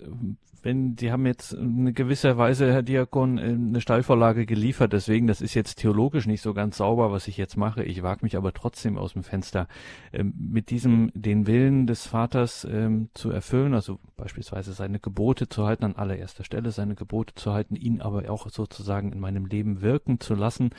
[0.64, 5.42] wenn Sie haben jetzt eine gewisse Weise, Herr Diakon, ähm, eine Steilvorlage geliefert, deswegen, das
[5.42, 7.84] ist jetzt theologisch nicht so ganz sauber, was ich jetzt mache.
[7.84, 9.68] Ich wage mich aber trotzdem aus dem Fenster,
[10.14, 12.68] ähm, mit diesem den Willen des Vaters
[13.14, 17.76] zu erfüllen, also beispielsweise seine Gebote zu halten, an allererster Stelle seine Gebote zu halten,
[17.76, 20.72] ihn aber auch sozusagen in meinem Leben wirken zu lassen.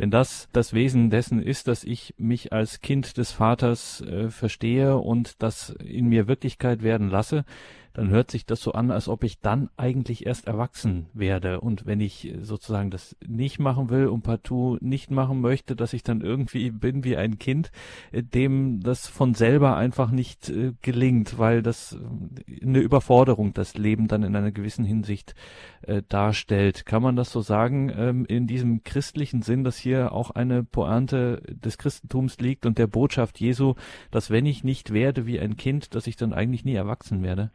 [0.00, 4.96] Wenn das das Wesen dessen ist, dass ich mich als Kind des Vaters äh, verstehe
[4.96, 7.44] und das in mir Wirklichkeit werden lasse,
[7.92, 11.60] dann hört sich das so an, als ob ich dann eigentlich erst erwachsen werde.
[11.60, 16.02] Und wenn ich sozusagen das nicht machen will und partout nicht machen möchte, dass ich
[16.02, 17.72] dann irgendwie bin wie ein Kind,
[18.12, 23.76] äh, dem das von selber einfach nicht äh, gelingt, weil das äh, eine Überforderung das
[23.76, 25.34] Leben dann in einer gewissen Hinsicht
[25.82, 26.86] äh, darstellt.
[26.86, 31.42] Kann man das so sagen, ähm, in diesem christlichen Sinn, dass hier auch eine Pointe
[31.48, 33.74] des Christentums liegt und der Botschaft Jesu,
[34.10, 37.50] dass wenn ich nicht werde wie ein Kind, dass ich dann eigentlich nie erwachsen werde?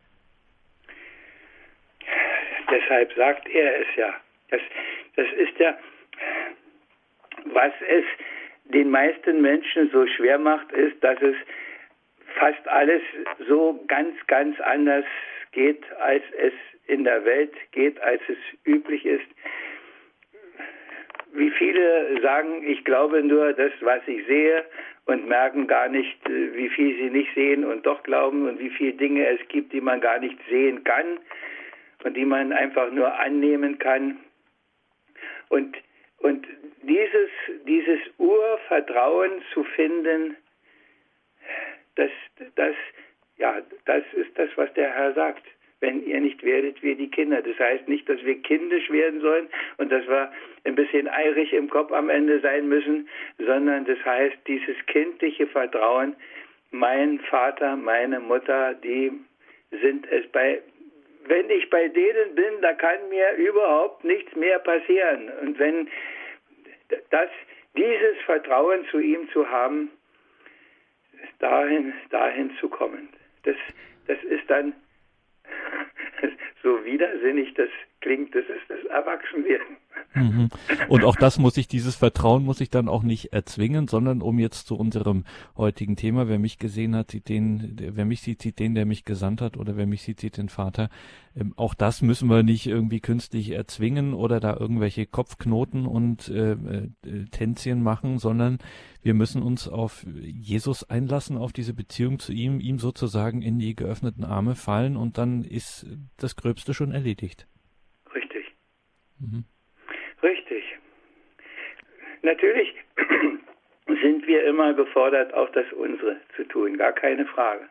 [2.86, 4.13] Deshalb sagt er es ja.
[4.51, 4.61] Das,
[5.15, 5.75] das ist ja,
[7.45, 8.03] was es
[8.65, 11.36] den meisten Menschen so schwer macht, ist, dass es
[12.38, 13.01] fast alles
[13.47, 15.05] so ganz, ganz anders
[15.51, 16.53] geht, als es
[16.88, 19.25] in der Welt geht, als es üblich ist.
[21.33, 24.63] Wie viele sagen, ich glaube nur das, was ich sehe
[25.05, 28.93] und merken gar nicht, wie viel sie nicht sehen und doch glauben und wie viele
[28.93, 31.19] Dinge es gibt, die man gar nicht sehen kann
[32.06, 34.20] und die man einfach nur annehmen kann.
[35.49, 35.76] Und,
[36.20, 36.47] und
[36.84, 37.30] dieses,
[37.68, 40.38] dieses Urvertrauen zu finden,
[41.95, 42.12] das,
[42.56, 42.76] das,
[43.38, 45.43] ja, das ist das, was der Herr sagt.
[45.80, 47.41] Wenn ihr nicht werdet wie die Kinder.
[47.41, 50.32] Das heißt nicht, dass wir kindisch werden sollen und dass wir
[50.64, 56.16] ein bisschen eirig im Kopf am Ende sein müssen, sondern das heißt, dieses kindliche Vertrauen,
[56.72, 59.12] mein Vater, meine Mutter, die
[59.82, 60.62] sind es bei,
[61.28, 65.30] wenn ich bei denen bin, da kann mir überhaupt nichts mehr passieren.
[65.41, 65.89] Und wenn
[67.09, 67.30] das,
[67.76, 69.91] dieses Vertrauen zu ihm zu haben,
[71.39, 73.09] dahin, dahin zu kommen.
[73.43, 73.55] Das,
[74.07, 74.73] das ist dann
[76.63, 77.69] so widersinnig das
[78.02, 79.78] klingt, das ist das Erwachsenwerden.
[80.14, 80.50] Mhm.
[80.88, 84.39] Und auch das muss ich, dieses Vertrauen muss ich dann auch nicht erzwingen, sondern um
[84.39, 85.26] jetzt zu unserem
[85.58, 89.04] heutigen Thema, wer mich gesehen hat, sieht den, wer mich sieht, sieht den, der mich
[89.04, 90.89] gesandt hat, oder wer mich sieht, sieht den Vater.
[91.36, 96.54] Ähm, auch das müssen wir nicht irgendwie künstlich erzwingen oder da irgendwelche Kopfknoten und äh,
[96.54, 96.89] äh,
[97.32, 98.60] Tänzchen machen, sondern
[99.02, 103.76] wir müssen uns auf Jesus einlassen, auf diese Beziehung zu ihm, ihm sozusagen in die
[103.76, 105.86] geöffneten Arme fallen und dann ist
[106.18, 107.48] das Gröbste schon erledigt.
[109.22, 109.34] Richtig.
[109.34, 109.43] Mhm.
[110.24, 110.78] Richtig.
[112.22, 112.74] Natürlich
[114.01, 117.70] sind wir immer gefordert, auch das unsere zu tun, gar keine Frage.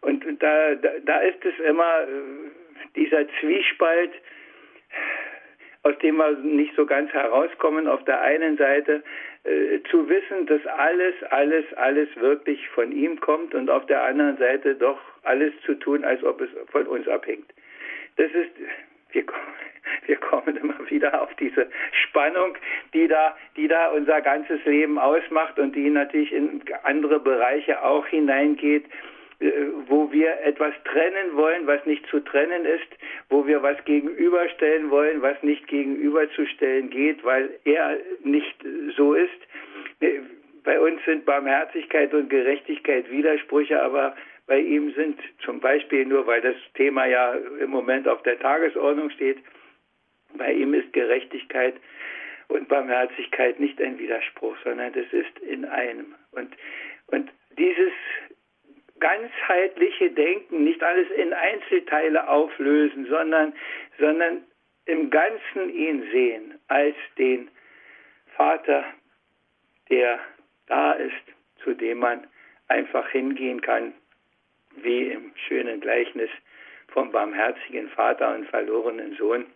[0.00, 2.06] Und da, da, da ist es immer äh,
[2.96, 4.12] dieser Zwiespalt,
[5.82, 9.02] aus dem wir nicht so ganz herauskommen, auf der einen Seite
[9.44, 14.36] äh, zu wissen, dass alles, alles, alles wirklich von ihm kommt und auf der anderen
[14.36, 17.52] Seite doch alles zu tun, als ob es von uns abhängt.
[18.16, 18.50] Das ist,
[19.12, 19.24] wir,
[20.06, 22.56] wir kommen immer wieder auf diese Spannung,
[22.94, 28.06] die da, die da unser ganzes Leben ausmacht und die natürlich in andere Bereiche auch
[28.06, 28.84] hineingeht
[29.40, 29.52] äh,
[29.88, 32.88] wo wir etwas trennen wollen, was nicht zu trennen ist,
[33.30, 38.54] wo wir was gegenüberstellen wollen, was nicht gegenüberzustellen geht, weil er nicht
[38.98, 39.30] so ist.
[40.00, 40.20] Äh,
[40.62, 44.14] bei uns sind Barmherzigkeit und Gerechtigkeit Widersprüche, aber
[44.46, 49.08] bei ihm sind zum Beispiel, nur weil das Thema ja im Moment auf der Tagesordnung
[49.10, 49.38] steht,
[50.34, 51.74] bei ihm ist Gerechtigkeit
[52.48, 56.14] und Barmherzigkeit nicht ein Widerspruch, sondern das ist in einem.
[56.32, 56.54] Und,
[57.08, 57.92] und dieses
[58.98, 63.52] ganzheitliche Denken, nicht alles in Einzelteile auflösen, sondern,
[63.98, 64.44] sondern
[64.86, 67.48] im Ganzen ihn sehen als den
[68.36, 68.84] Vater,
[69.88, 70.20] der
[70.66, 71.14] da ist,
[71.62, 72.26] zu dem man
[72.68, 73.92] einfach hingehen kann
[74.76, 76.30] wie im schönen Gleichnis
[76.88, 79.46] vom barmherzigen Vater und verlorenen Sohn,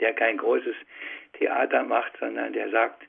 [0.00, 0.76] der kein großes
[1.34, 3.02] Theater macht, sondern der sagt,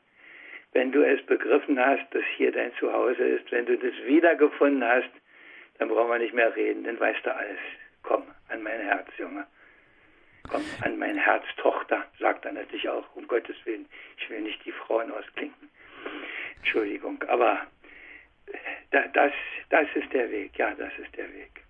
[0.73, 5.09] wenn du es begriffen hast, dass hier dein Zuhause ist, wenn du das wiedergefunden hast,
[5.77, 7.59] dann brauchen wir nicht mehr reden, dann weißt du alles.
[8.03, 9.45] Komm an mein Herz, Junge.
[10.49, 13.87] Komm an mein Herz, Tochter, sagt er natürlich auch, um Gottes Willen.
[14.17, 15.69] Ich will nicht die Frauen ausklinken.
[16.57, 17.67] Entschuldigung, aber
[18.91, 19.31] das,
[19.69, 21.60] das ist der Weg, ja, das ist der Weg.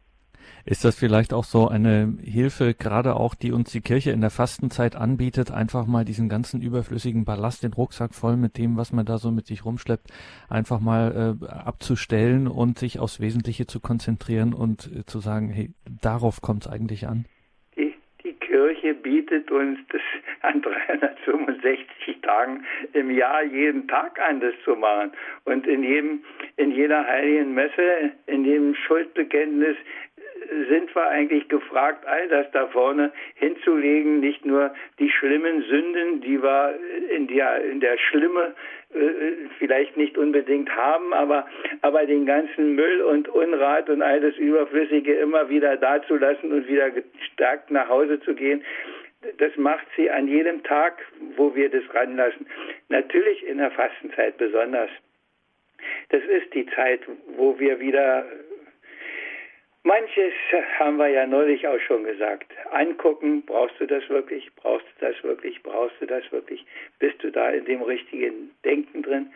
[0.65, 4.29] Ist das vielleicht auch so eine Hilfe, gerade auch, die uns die Kirche in der
[4.29, 9.05] Fastenzeit anbietet, einfach mal diesen ganzen überflüssigen Ballast, den Rucksack voll mit dem, was man
[9.05, 10.07] da so mit sich rumschleppt,
[10.49, 15.71] einfach mal äh, abzustellen und sich aufs Wesentliche zu konzentrieren und äh, zu sagen, hey,
[16.01, 17.25] darauf kommt es eigentlich an?
[17.75, 20.01] Die, die Kirche bietet uns das
[20.41, 25.11] an 365 Tagen im Jahr jeden Tag an, das zu machen.
[25.45, 26.23] Und in jedem,
[26.57, 29.77] in jeder heiligen Messe, in jedem Schuldbekenntnis
[30.69, 36.41] sind wir eigentlich gefragt, all das da vorne hinzulegen, nicht nur die schlimmen Sünden, die
[36.41, 36.77] wir
[37.09, 38.53] in der, in der Schlimme
[38.93, 41.47] äh, vielleicht nicht unbedingt haben, aber,
[41.81, 46.89] aber den ganzen Müll und Unrat und all das Überflüssige immer wieder dazulassen und wieder
[46.89, 48.63] gestärkt nach Hause zu gehen,
[49.37, 50.97] das macht sie an jedem Tag,
[51.35, 52.47] wo wir das ranlassen.
[52.89, 54.89] Natürlich in der Fastenzeit besonders.
[56.09, 57.01] Das ist die Zeit,
[57.37, 58.25] wo wir wieder
[59.83, 60.33] Manches
[60.77, 62.53] haben wir ja neulich auch schon gesagt.
[62.71, 64.53] Angucken, brauchst du das wirklich?
[64.55, 65.61] Brauchst du das wirklich?
[65.63, 66.63] Brauchst du das wirklich?
[66.99, 69.33] Bist du da in dem richtigen Denken drin?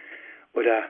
[0.53, 0.85] Oder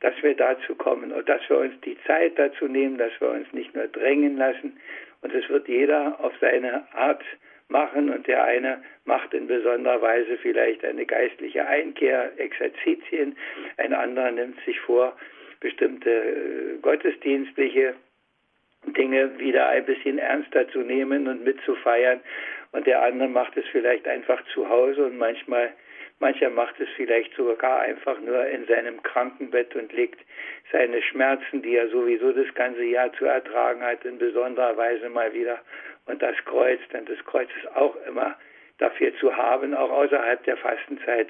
[0.00, 3.50] dass wir dazu kommen und dass wir uns die Zeit dazu nehmen, dass wir uns
[3.54, 4.78] nicht nur drängen lassen.
[5.22, 7.22] Und es wird jeder auf seine Art
[7.68, 13.36] machen und der eine macht in besonderer Weise vielleicht eine geistliche Einkehr, Exerzitien,
[13.78, 15.16] ein anderer nimmt sich vor,
[15.60, 17.94] bestimmte äh, gottesdienstliche
[18.92, 22.20] Dinge wieder ein bisschen ernster zu nehmen und mitzufeiern.
[22.72, 25.72] Und der andere macht es vielleicht einfach zu Hause und manchmal,
[26.18, 30.20] mancher macht es vielleicht sogar einfach nur in seinem Krankenbett und legt
[30.72, 35.32] seine Schmerzen, die er sowieso das ganze Jahr zu ertragen hat, in besonderer Weise mal
[35.32, 35.60] wieder
[36.06, 38.36] und das Kreuz, denn das Kreuz ist auch immer
[38.78, 41.28] dafür zu haben, auch außerhalb der Fastenzeit.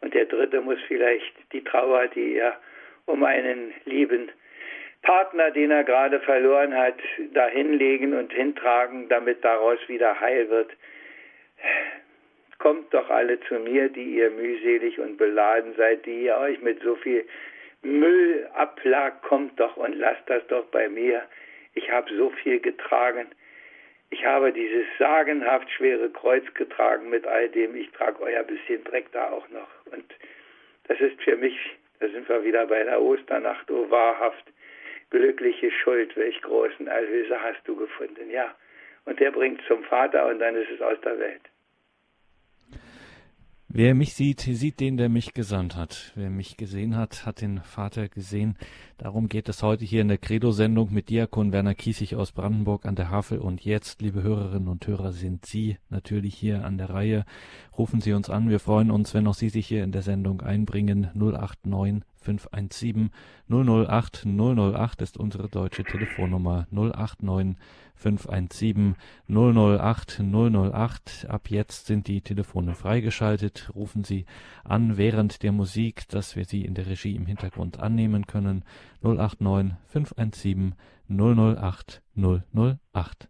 [0.00, 2.58] Und der dritte muss vielleicht die Trauer, die er
[3.06, 4.30] um einen lieben
[5.04, 6.96] Partner, den er gerade verloren hat,
[7.34, 10.70] dahinlegen und hintragen, damit daraus wieder heil wird.
[12.58, 16.82] Kommt doch alle zu mir, die ihr mühselig und beladen seid, die ihr euch mit
[16.82, 17.24] so viel
[17.82, 21.22] Müll abplagt, kommt doch und lasst das doch bei mir.
[21.74, 23.26] Ich habe so viel getragen.
[24.08, 27.76] Ich habe dieses sagenhaft schwere Kreuz getragen mit all dem.
[27.76, 29.68] Ich trage euer bisschen Dreck da auch noch.
[29.92, 30.04] Und
[30.88, 31.58] das ist für mich,
[32.00, 34.44] da sind wir wieder bei der Osternacht, oh wahrhaft,
[35.14, 38.52] glückliche Schuld, welch großen Erlöser hast du gefunden, ja.
[39.04, 41.42] Und der bringt zum Vater und dann ist es aus der Welt.
[43.68, 46.12] Wer mich sieht, sieht den, der mich gesandt hat.
[46.14, 48.56] Wer mich gesehen hat, hat den Vater gesehen.
[48.98, 52.94] Darum geht es heute hier in der Credo-Sendung mit Diakon Werner Kiesig aus Brandenburg an
[52.94, 53.38] der Havel.
[53.38, 57.24] Und jetzt, liebe Hörerinnen und Hörer, sind Sie natürlich hier an der Reihe.
[57.76, 58.48] Rufen Sie uns an.
[58.48, 61.10] Wir freuen uns, wenn auch Sie sich hier in der Sendung einbringen.
[61.14, 63.10] 089 517
[63.48, 67.56] 008 008 ist unsere deutsche Telefonnummer 089
[67.94, 68.96] 517
[69.28, 71.26] 008 008.
[71.28, 73.70] Ab jetzt sind die Telefone freigeschaltet.
[73.74, 74.24] Rufen Sie
[74.64, 78.64] an während der Musik, dass wir Sie in der Regie im Hintergrund annehmen können.
[79.02, 80.74] 089 517
[81.08, 83.28] 008 008.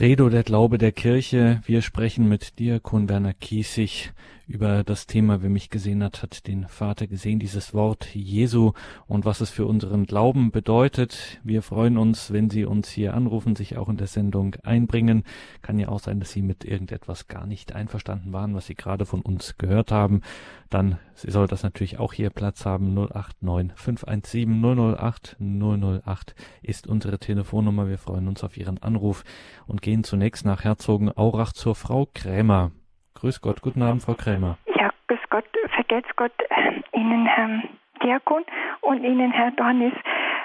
[0.00, 1.60] Credo, der Glaube der Kirche.
[1.66, 4.12] Wir sprechen mit Diakon Werner Kiesig
[4.50, 8.72] über das Thema, wer mich gesehen hat, hat den Vater gesehen, dieses Wort Jesu
[9.06, 11.40] und was es für unseren Glauben bedeutet.
[11.44, 15.22] Wir freuen uns, wenn Sie uns hier anrufen, sich auch in der Sendung einbringen.
[15.62, 19.06] Kann ja auch sein, dass Sie mit irgendetwas gar nicht einverstanden waren, was Sie gerade
[19.06, 20.20] von uns gehört haben.
[20.68, 22.92] Dann soll das natürlich auch hier Platz haben.
[22.92, 27.88] 089 517 008 008 ist unsere Telefonnummer.
[27.88, 29.22] Wir freuen uns auf Ihren Anruf
[29.68, 32.72] und gehen zunächst nach Herzogenaurach zur Frau Krämer.
[33.20, 34.56] Grüß Gott, guten Abend, Frau Krämer.
[34.76, 35.44] Ja, grüß Gott,
[35.74, 37.62] vergelt's Gott äh, Ihnen, Herr
[38.02, 38.44] Diakon
[38.80, 39.92] und Ihnen, Herr Dornis.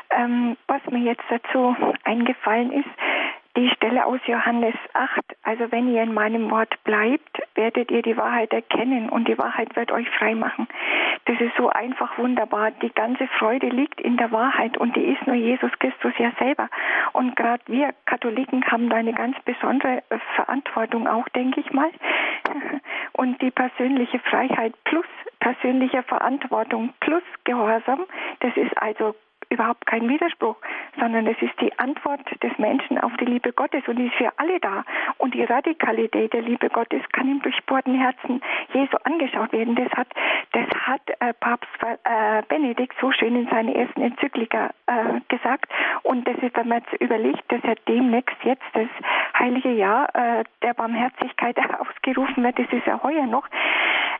[0.09, 1.73] Ähm, was mir jetzt dazu
[2.03, 2.89] eingefallen ist,
[3.55, 8.17] die Stelle aus Johannes 8, also wenn ihr in meinem Wort bleibt, werdet ihr die
[8.17, 10.67] Wahrheit erkennen und die Wahrheit wird euch frei machen.
[11.25, 12.71] Das ist so einfach wunderbar.
[12.71, 16.69] Die ganze Freude liegt in der Wahrheit und die ist nur Jesus Christus ja selber.
[17.13, 20.03] Und gerade wir Katholiken haben da eine ganz besondere
[20.35, 21.89] Verantwortung auch, denke ich mal.
[23.13, 25.05] Und die persönliche Freiheit plus
[25.39, 28.05] persönliche Verantwortung plus Gehorsam,
[28.39, 29.15] das ist also
[29.49, 30.55] überhaupt kein Widerspruch,
[30.99, 34.31] sondern es ist die Antwort des Menschen auf die Liebe Gottes und die ist für
[34.37, 34.83] alle da.
[35.17, 38.41] Und die Radikalität der Liebe Gottes kann im durchbohrten Herzen
[38.73, 39.75] Jesu angeschaut werden.
[39.75, 40.07] Das hat,
[40.51, 45.71] das hat äh, Papst äh, Benedikt so schön in seiner ersten Enzyklika äh, gesagt.
[46.03, 48.87] Und das ist, wenn man jetzt überlegt, dass er demnächst jetzt das
[49.37, 53.47] heilige Jahr äh, der Barmherzigkeit ausgerufen wird, das ist ja heuer noch.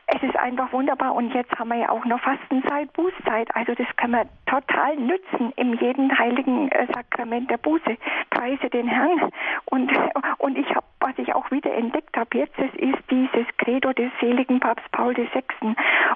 [0.08, 3.54] Es ist einfach wunderbar und jetzt haben wir ja auch noch Fastenzeit, Bußzeit.
[3.56, 7.96] Also das können wir total nützen in jedem heiligen äh, Sakrament der Buße.
[8.30, 9.32] Preise den Herrn.
[9.64, 9.90] Und,
[10.38, 14.10] und ich habe, was ich auch wieder entdeckt habe jetzt, das ist dieses Credo des
[14.20, 15.44] seligen Papst Paul VI.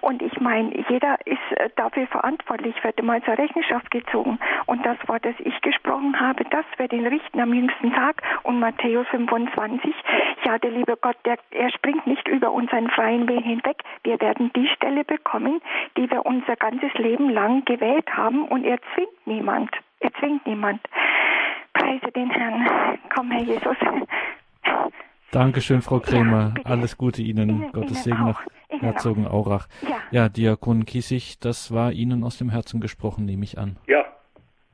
[0.00, 4.40] Und ich meine, jeder ist äh, dafür verantwortlich, wird immer zur Rechenschaft gezogen.
[4.66, 8.22] Und das Wort, das ich gesprochen habe, das wird ihn richten am jüngsten Tag.
[8.42, 9.94] Und Matthäus 25,
[10.44, 13.82] ja, der liebe Gott, der, er springt nicht über unseren freien Weg hinweg.
[14.02, 15.60] Wir werden die Stelle bekommen,
[15.96, 18.44] die wir unser ganzes Leben lang gewählt haben.
[18.48, 19.70] Und er zwingt niemand.
[20.00, 20.80] Er zwingt niemand.
[21.74, 22.98] Preise den Herrn.
[23.14, 23.76] Komm, Herr Jesus.
[25.30, 26.54] Dankeschön, Frau Krämer.
[26.56, 27.48] Ja, Alles Gute Ihnen.
[27.50, 29.68] Ihnen Gottes Segen nach Herzogenaurach.
[29.82, 29.96] Ja.
[30.10, 33.76] ja, Diakon Kiesig, das war Ihnen aus dem Herzen gesprochen, nehme ich an.
[33.86, 34.04] Ja.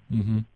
[0.09, 0.47] Mhm.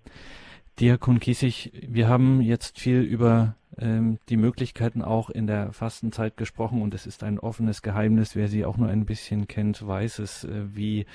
[0.79, 6.83] Diakon Kiesig, wir haben jetzt viel über ähm, die Möglichkeiten auch in der Fastenzeit gesprochen
[6.83, 8.35] und es ist ein offenes Geheimnis.
[8.35, 11.07] Wer sie auch nur ein bisschen kennt, weiß es, äh, wie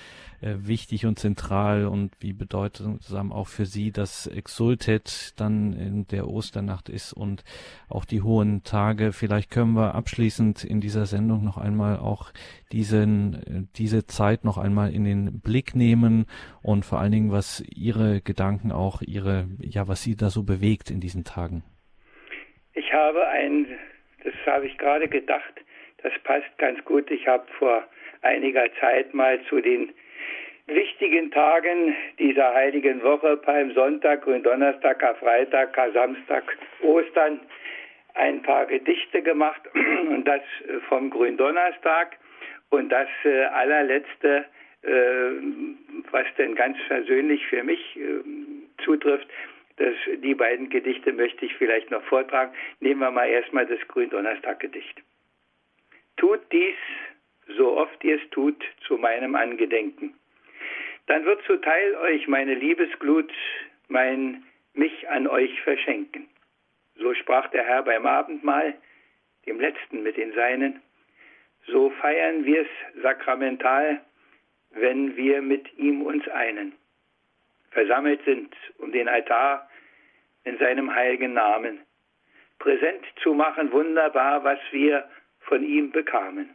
[0.41, 6.27] äh, wichtig und zentral und wie bedeutsam auch für sie das Exultet dann in der
[6.27, 7.43] Osternacht ist und
[7.89, 9.11] auch die hohen Tage.
[9.11, 12.31] Vielleicht können wir abschließend in dieser Sendung noch einmal auch
[12.71, 16.25] diesen, äh, diese Zeit noch einmal in den Blick nehmen
[16.61, 20.89] und vor allen Dingen, was Ihre Gedanken auch, Ihre, ja, was Sie da so bewegt
[20.89, 21.63] in diesen Tagen.
[22.75, 23.79] Ich habe ein,
[24.23, 25.53] das habe ich gerade gedacht,
[26.03, 27.09] das passt ganz gut.
[27.09, 27.83] Ich habe vor
[28.21, 29.93] einiger Zeit mal zu den
[30.67, 36.43] wichtigen Tagen dieser heiligen Woche, Palmsonntag, Gründonnerstag, Karfreitag, Kar-Samstag,
[36.81, 37.39] Ostern,
[38.15, 39.61] ein paar Gedichte gemacht
[40.09, 40.41] und das
[40.89, 42.17] vom Gründonnerstag
[42.71, 44.45] und das äh, allerletzte,
[44.81, 44.89] äh,
[46.11, 49.27] was denn ganz persönlich für mich äh, zutrifft,
[49.77, 52.53] das, die beiden Gedichte möchte ich vielleicht noch vortragen.
[52.79, 55.01] Nehmen wir mal erstmal das Gründonnerstag-Gedicht.
[56.17, 56.75] Tut dies,
[57.57, 60.13] so oft ihr es tut, zu meinem Angedenken.
[61.07, 63.31] Dann wird zuteil euch meine Liebesglut,
[63.89, 66.27] mein mich an euch verschenken.
[66.95, 68.75] So sprach der Herr beim Abendmahl,
[69.45, 70.81] dem letzten mit den Seinen.
[71.67, 74.01] So feiern wir es sakramental,
[74.71, 76.73] wenn wir mit ihm uns einen
[77.75, 79.69] versammelt sind, um den Altar
[80.45, 81.81] in seinem heiligen Namen
[82.57, 85.07] präsent zu machen, wunderbar, was wir
[85.41, 86.49] von ihm bekamen.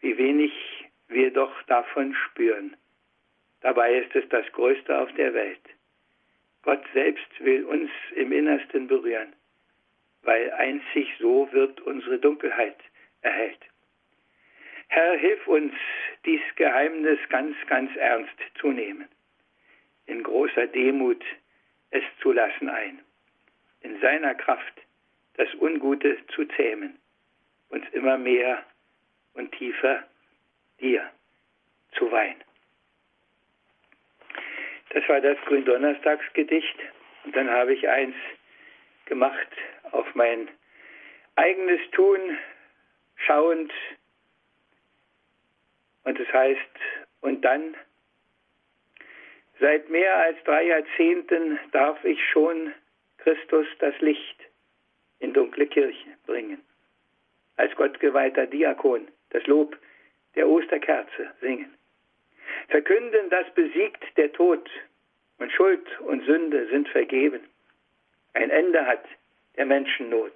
[0.00, 0.52] Wie wenig
[1.06, 2.76] wir doch davon spüren.
[3.60, 5.62] Dabei ist es das Größte auf der Welt.
[6.62, 9.32] Gott selbst will uns im Innersten berühren,
[10.22, 12.78] weil einzig so wird unsere Dunkelheit
[13.20, 13.60] erhellt.
[14.88, 15.74] Herr, hilf uns,
[16.24, 19.08] dies Geheimnis ganz, ganz ernst zu nehmen
[20.06, 21.22] in großer Demut
[21.90, 23.00] es zu lassen ein,
[23.80, 24.74] in seiner Kraft
[25.34, 26.98] das Ungute zu zähmen,
[27.68, 28.64] uns immer mehr
[29.34, 30.04] und tiefer
[30.80, 31.10] dir
[31.92, 32.42] zu weihen.
[34.90, 36.78] Das war das Gründonnerstagsgedicht
[37.24, 38.16] und dann habe ich eins
[39.06, 39.48] gemacht
[39.92, 40.48] auf mein
[41.36, 42.38] eigenes Tun,
[43.16, 43.72] schauend
[46.04, 46.60] und es heißt,
[47.20, 47.76] und dann
[49.60, 52.72] Seit mehr als drei Jahrzehnten darf ich schon
[53.18, 54.40] Christus das Licht
[55.20, 56.60] in dunkle Kirche bringen.
[57.56, 59.76] Als gottgeweihter Diakon das Lob
[60.34, 61.72] der Osterkerze singen.
[62.68, 64.68] Verkünden, dass besiegt der Tod
[65.38, 67.40] und Schuld und Sünde sind vergeben.
[68.34, 69.04] Ein Ende hat
[69.56, 70.32] der Menschennot,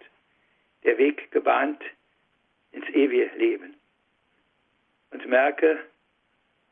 [0.84, 1.82] der Weg gebahnt
[2.72, 3.74] ins ewige Leben.
[5.10, 5.78] Und merke,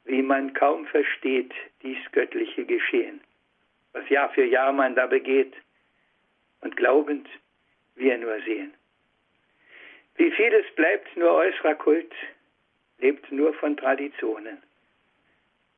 [0.05, 1.53] wie man kaum versteht
[1.83, 3.21] dies göttliche Geschehen,
[3.93, 5.55] was Jahr für Jahr man da begeht
[6.61, 7.29] und glaubend
[7.95, 8.75] wir nur sehen.
[10.17, 12.13] Wie vieles bleibt nur äußerer Kult,
[12.99, 14.63] lebt nur von Traditionen.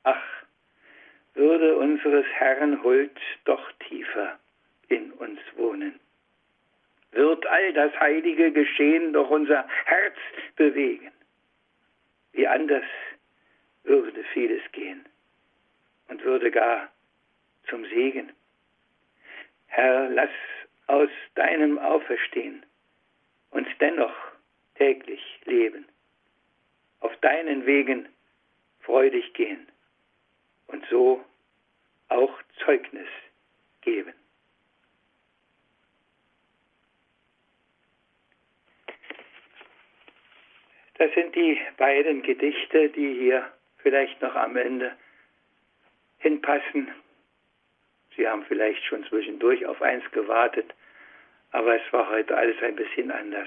[0.02, 0.22] Ach,
[1.34, 4.38] würde unseres Herrn Huld doch tiefer
[4.88, 5.98] in uns wohnen.
[7.12, 10.16] Wird all das heilige Geschehen doch unser Herz
[10.56, 11.10] bewegen.
[12.32, 12.84] Wie anders
[13.86, 15.04] würde vieles gehen
[16.08, 16.92] und würde gar
[17.68, 18.32] zum Segen.
[19.66, 20.30] Herr, lass
[20.86, 22.64] aus deinem Auferstehen
[23.50, 24.14] uns dennoch
[24.76, 25.86] täglich leben,
[27.00, 28.08] auf deinen Wegen
[28.80, 29.66] freudig gehen
[30.68, 31.24] und so
[32.66, 33.08] Zeugnis
[33.82, 34.12] geben.
[40.98, 43.52] Das sind die beiden Gedichte, die hier
[43.86, 44.96] vielleicht noch am Ende
[46.18, 46.88] hinpassen.
[48.16, 50.74] Sie haben vielleicht schon zwischendurch auf eins gewartet,
[51.52, 53.46] aber es war heute alles ein bisschen anders.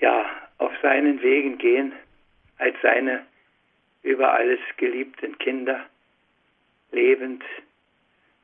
[0.00, 0.28] Ja,
[0.58, 1.92] auf seinen Wegen gehen
[2.58, 3.24] als seine
[4.02, 5.86] über alles geliebten Kinder,
[6.90, 7.44] lebend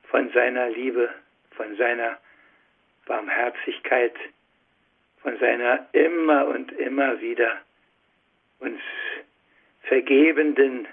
[0.04, 1.12] von seiner Liebe,
[1.56, 2.16] von seiner
[3.06, 4.14] Barmherzigkeit,
[5.20, 7.60] von seiner immer und immer wieder
[8.60, 8.80] uns
[9.86, 10.86] vergebenden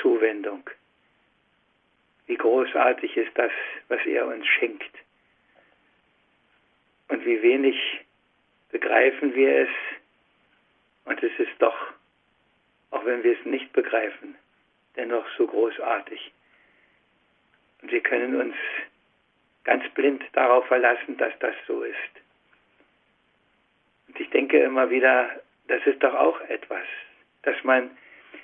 [0.00, 0.68] Zuwendung.
[2.26, 3.52] Wie großartig ist das,
[3.88, 4.90] was er uns schenkt.
[7.08, 7.76] Und wie wenig
[8.70, 9.68] begreifen wir es.
[11.04, 11.76] Und es ist doch,
[12.90, 14.36] auch wenn wir es nicht begreifen,
[14.96, 16.32] dennoch so großartig.
[17.82, 18.56] Und wir können uns
[19.64, 21.96] ganz blind darauf verlassen, dass das so ist.
[24.08, 26.86] Und ich denke immer wieder, das ist doch auch etwas,
[27.42, 27.96] dass man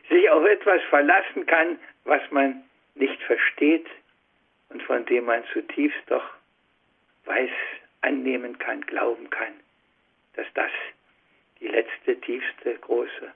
[0.09, 2.63] sich auf etwas verlassen kann, was man
[2.95, 3.87] nicht versteht
[4.69, 6.25] und von dem man zutiefst doch
[7.25, 7.51] weiß,
[8.01, 9.53] annehmen kann, glauben kann,
[10.35, 10.71] dass das
[11.61, 13.33] die letzte, tiefste, große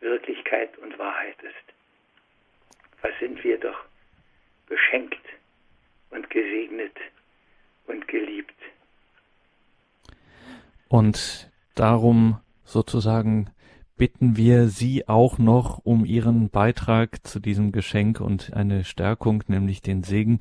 [0.00, 1.74] Wirklichkeit und Wahrheit ist.
[3.02, 3.84] Was sind wir doch
[4.66, 5.24] beschenkt
[6.10, 6.96] und gesegnet
[7.86, 8.54] und geliebt.
[10.88, 13.50] Und Darum sozusagen
[14.00, 19.82] bitten wir Sie auch noch um Ihren Beitrag zu diesem Geschenk und eine Stärkung, nämlich
[19.82, 20.38] den Segen.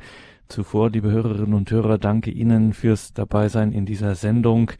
[0.48, 4.72] Zuvor, liebe Hörerinnen und Hörer, danke Ihnen fürs Dabeisein in dieser Sendung.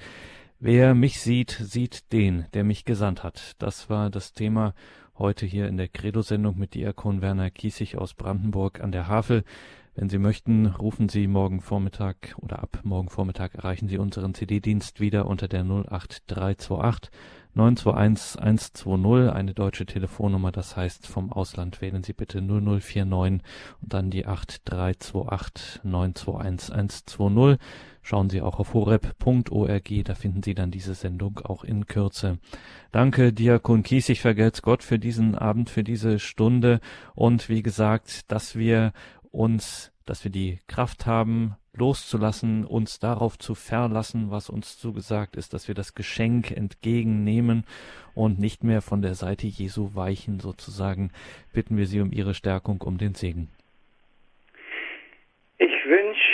[0.62, 3.58] Wer mich sieht, sieht den, der mich gesandt hat.
[3.60, 4.74] Das war das Thema
[5.18, 9.44] heute hier in der Credo-Sendung mit Diakon Werner Kiesig aus Brandenburg an der Havel.
[9.94, 15.02] Wenn Sie möchten, rufen Sie morgen Vormittag oder ab morgen Vormittag erreichen Sie unseren CD-Dienst
[15.02, 17.12] wieder unter der 08328
[17.56, 23.42] 921 120, eine deutsche Telefonnummer, das heißt vom Ausland wählen Sie bitte 0049
[23.82, 27.60] und dann die 8328 921 120.
[28.02, 32.40] Schauen Sie auch auf horeb.org, da finden Sie dann diese Sendung auch in Kürze.
[32.92, 36.80] Danke, Diakon Kiesig, vergelt's Gott für diesen Abend, für diese Stunde
[37.14, 38.94] und wie gesagt, dass wir
[39.32, 45.54] uns, dass wir die Kraft haben, loszulassen, uns darauf zu verlassen, was uns zugesagt ist,
[45.54, 47.66] dass wir das Geschenk entgegennehmen
[48.14, 51.12] und nicht mehr von der Seite Jesu weichen, sozusagen,
[51.54, 53.50] bitten wir Sie um Ihre Stärkung, um den Segen.
[55.58, 56.34] Ich wünsche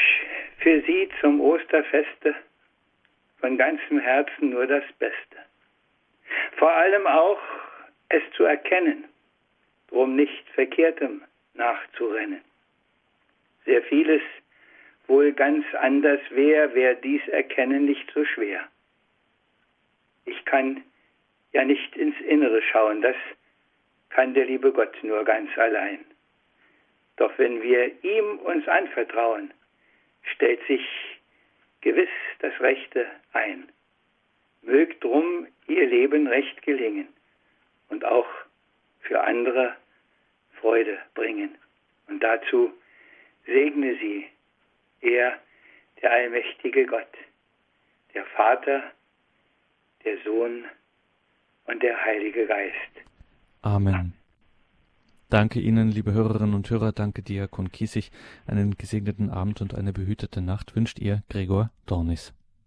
[0.57, 2.35] für Sie zum Osterfeste
[3.39, 5.37] von ganzem Herzen nur das Beste.
[6.57, 7.39] Vor allem auch
[8.09, 9.05] es zu erkennen,
[9.87, 11.21] drum nicht Verkehrtem
[11.53, 12.41] nachzurennen
[13.65, 14.21] sehr vieles
[15.07, 18.67] wohl ganz anders wäre, wäre dies Erkennen nicht so schwer.
[20.25, 20.83] Ich kann
[21.53, 23.15] ja nicht ins Innere schauen, das
[24.09, 26.05] kann der liebe Gott nur ganz allein.
[27.17, 29.53] Doch wenn wir ihm uns anvertrauen,
[30.33, 30.81] stellt sich
[31.81, 33.69] gewiss das Rechte ein.
[34.61, 37.07] Mögt drum ihr Leben recht gelingen
[37.89, 38.27] und auch
[39.01, 39.75] für andere
[40.59, 41.55] Freude bringen.
[42.07, 42.73] Und dazu
[43.45, 44.25] segne sie,
[45.05, 45.33] er,
[46.01, 47.07] der allmächtige Gott,
[48.13, 48.83] der Vater,
[50.03, 50.65] der Sohn
[51.65, 52.75] und der Heilige Geist.
[53.61, 54.13] Amen.
[55.29, 58.11] Danke Ihnen, liebe Hörerinnen und Hörer, danke Diakon Kiesig.
[58.45, 62.33] Einen gesegneten Abend und eine behütete Nacht wünscht Ihr Gregor Dornis.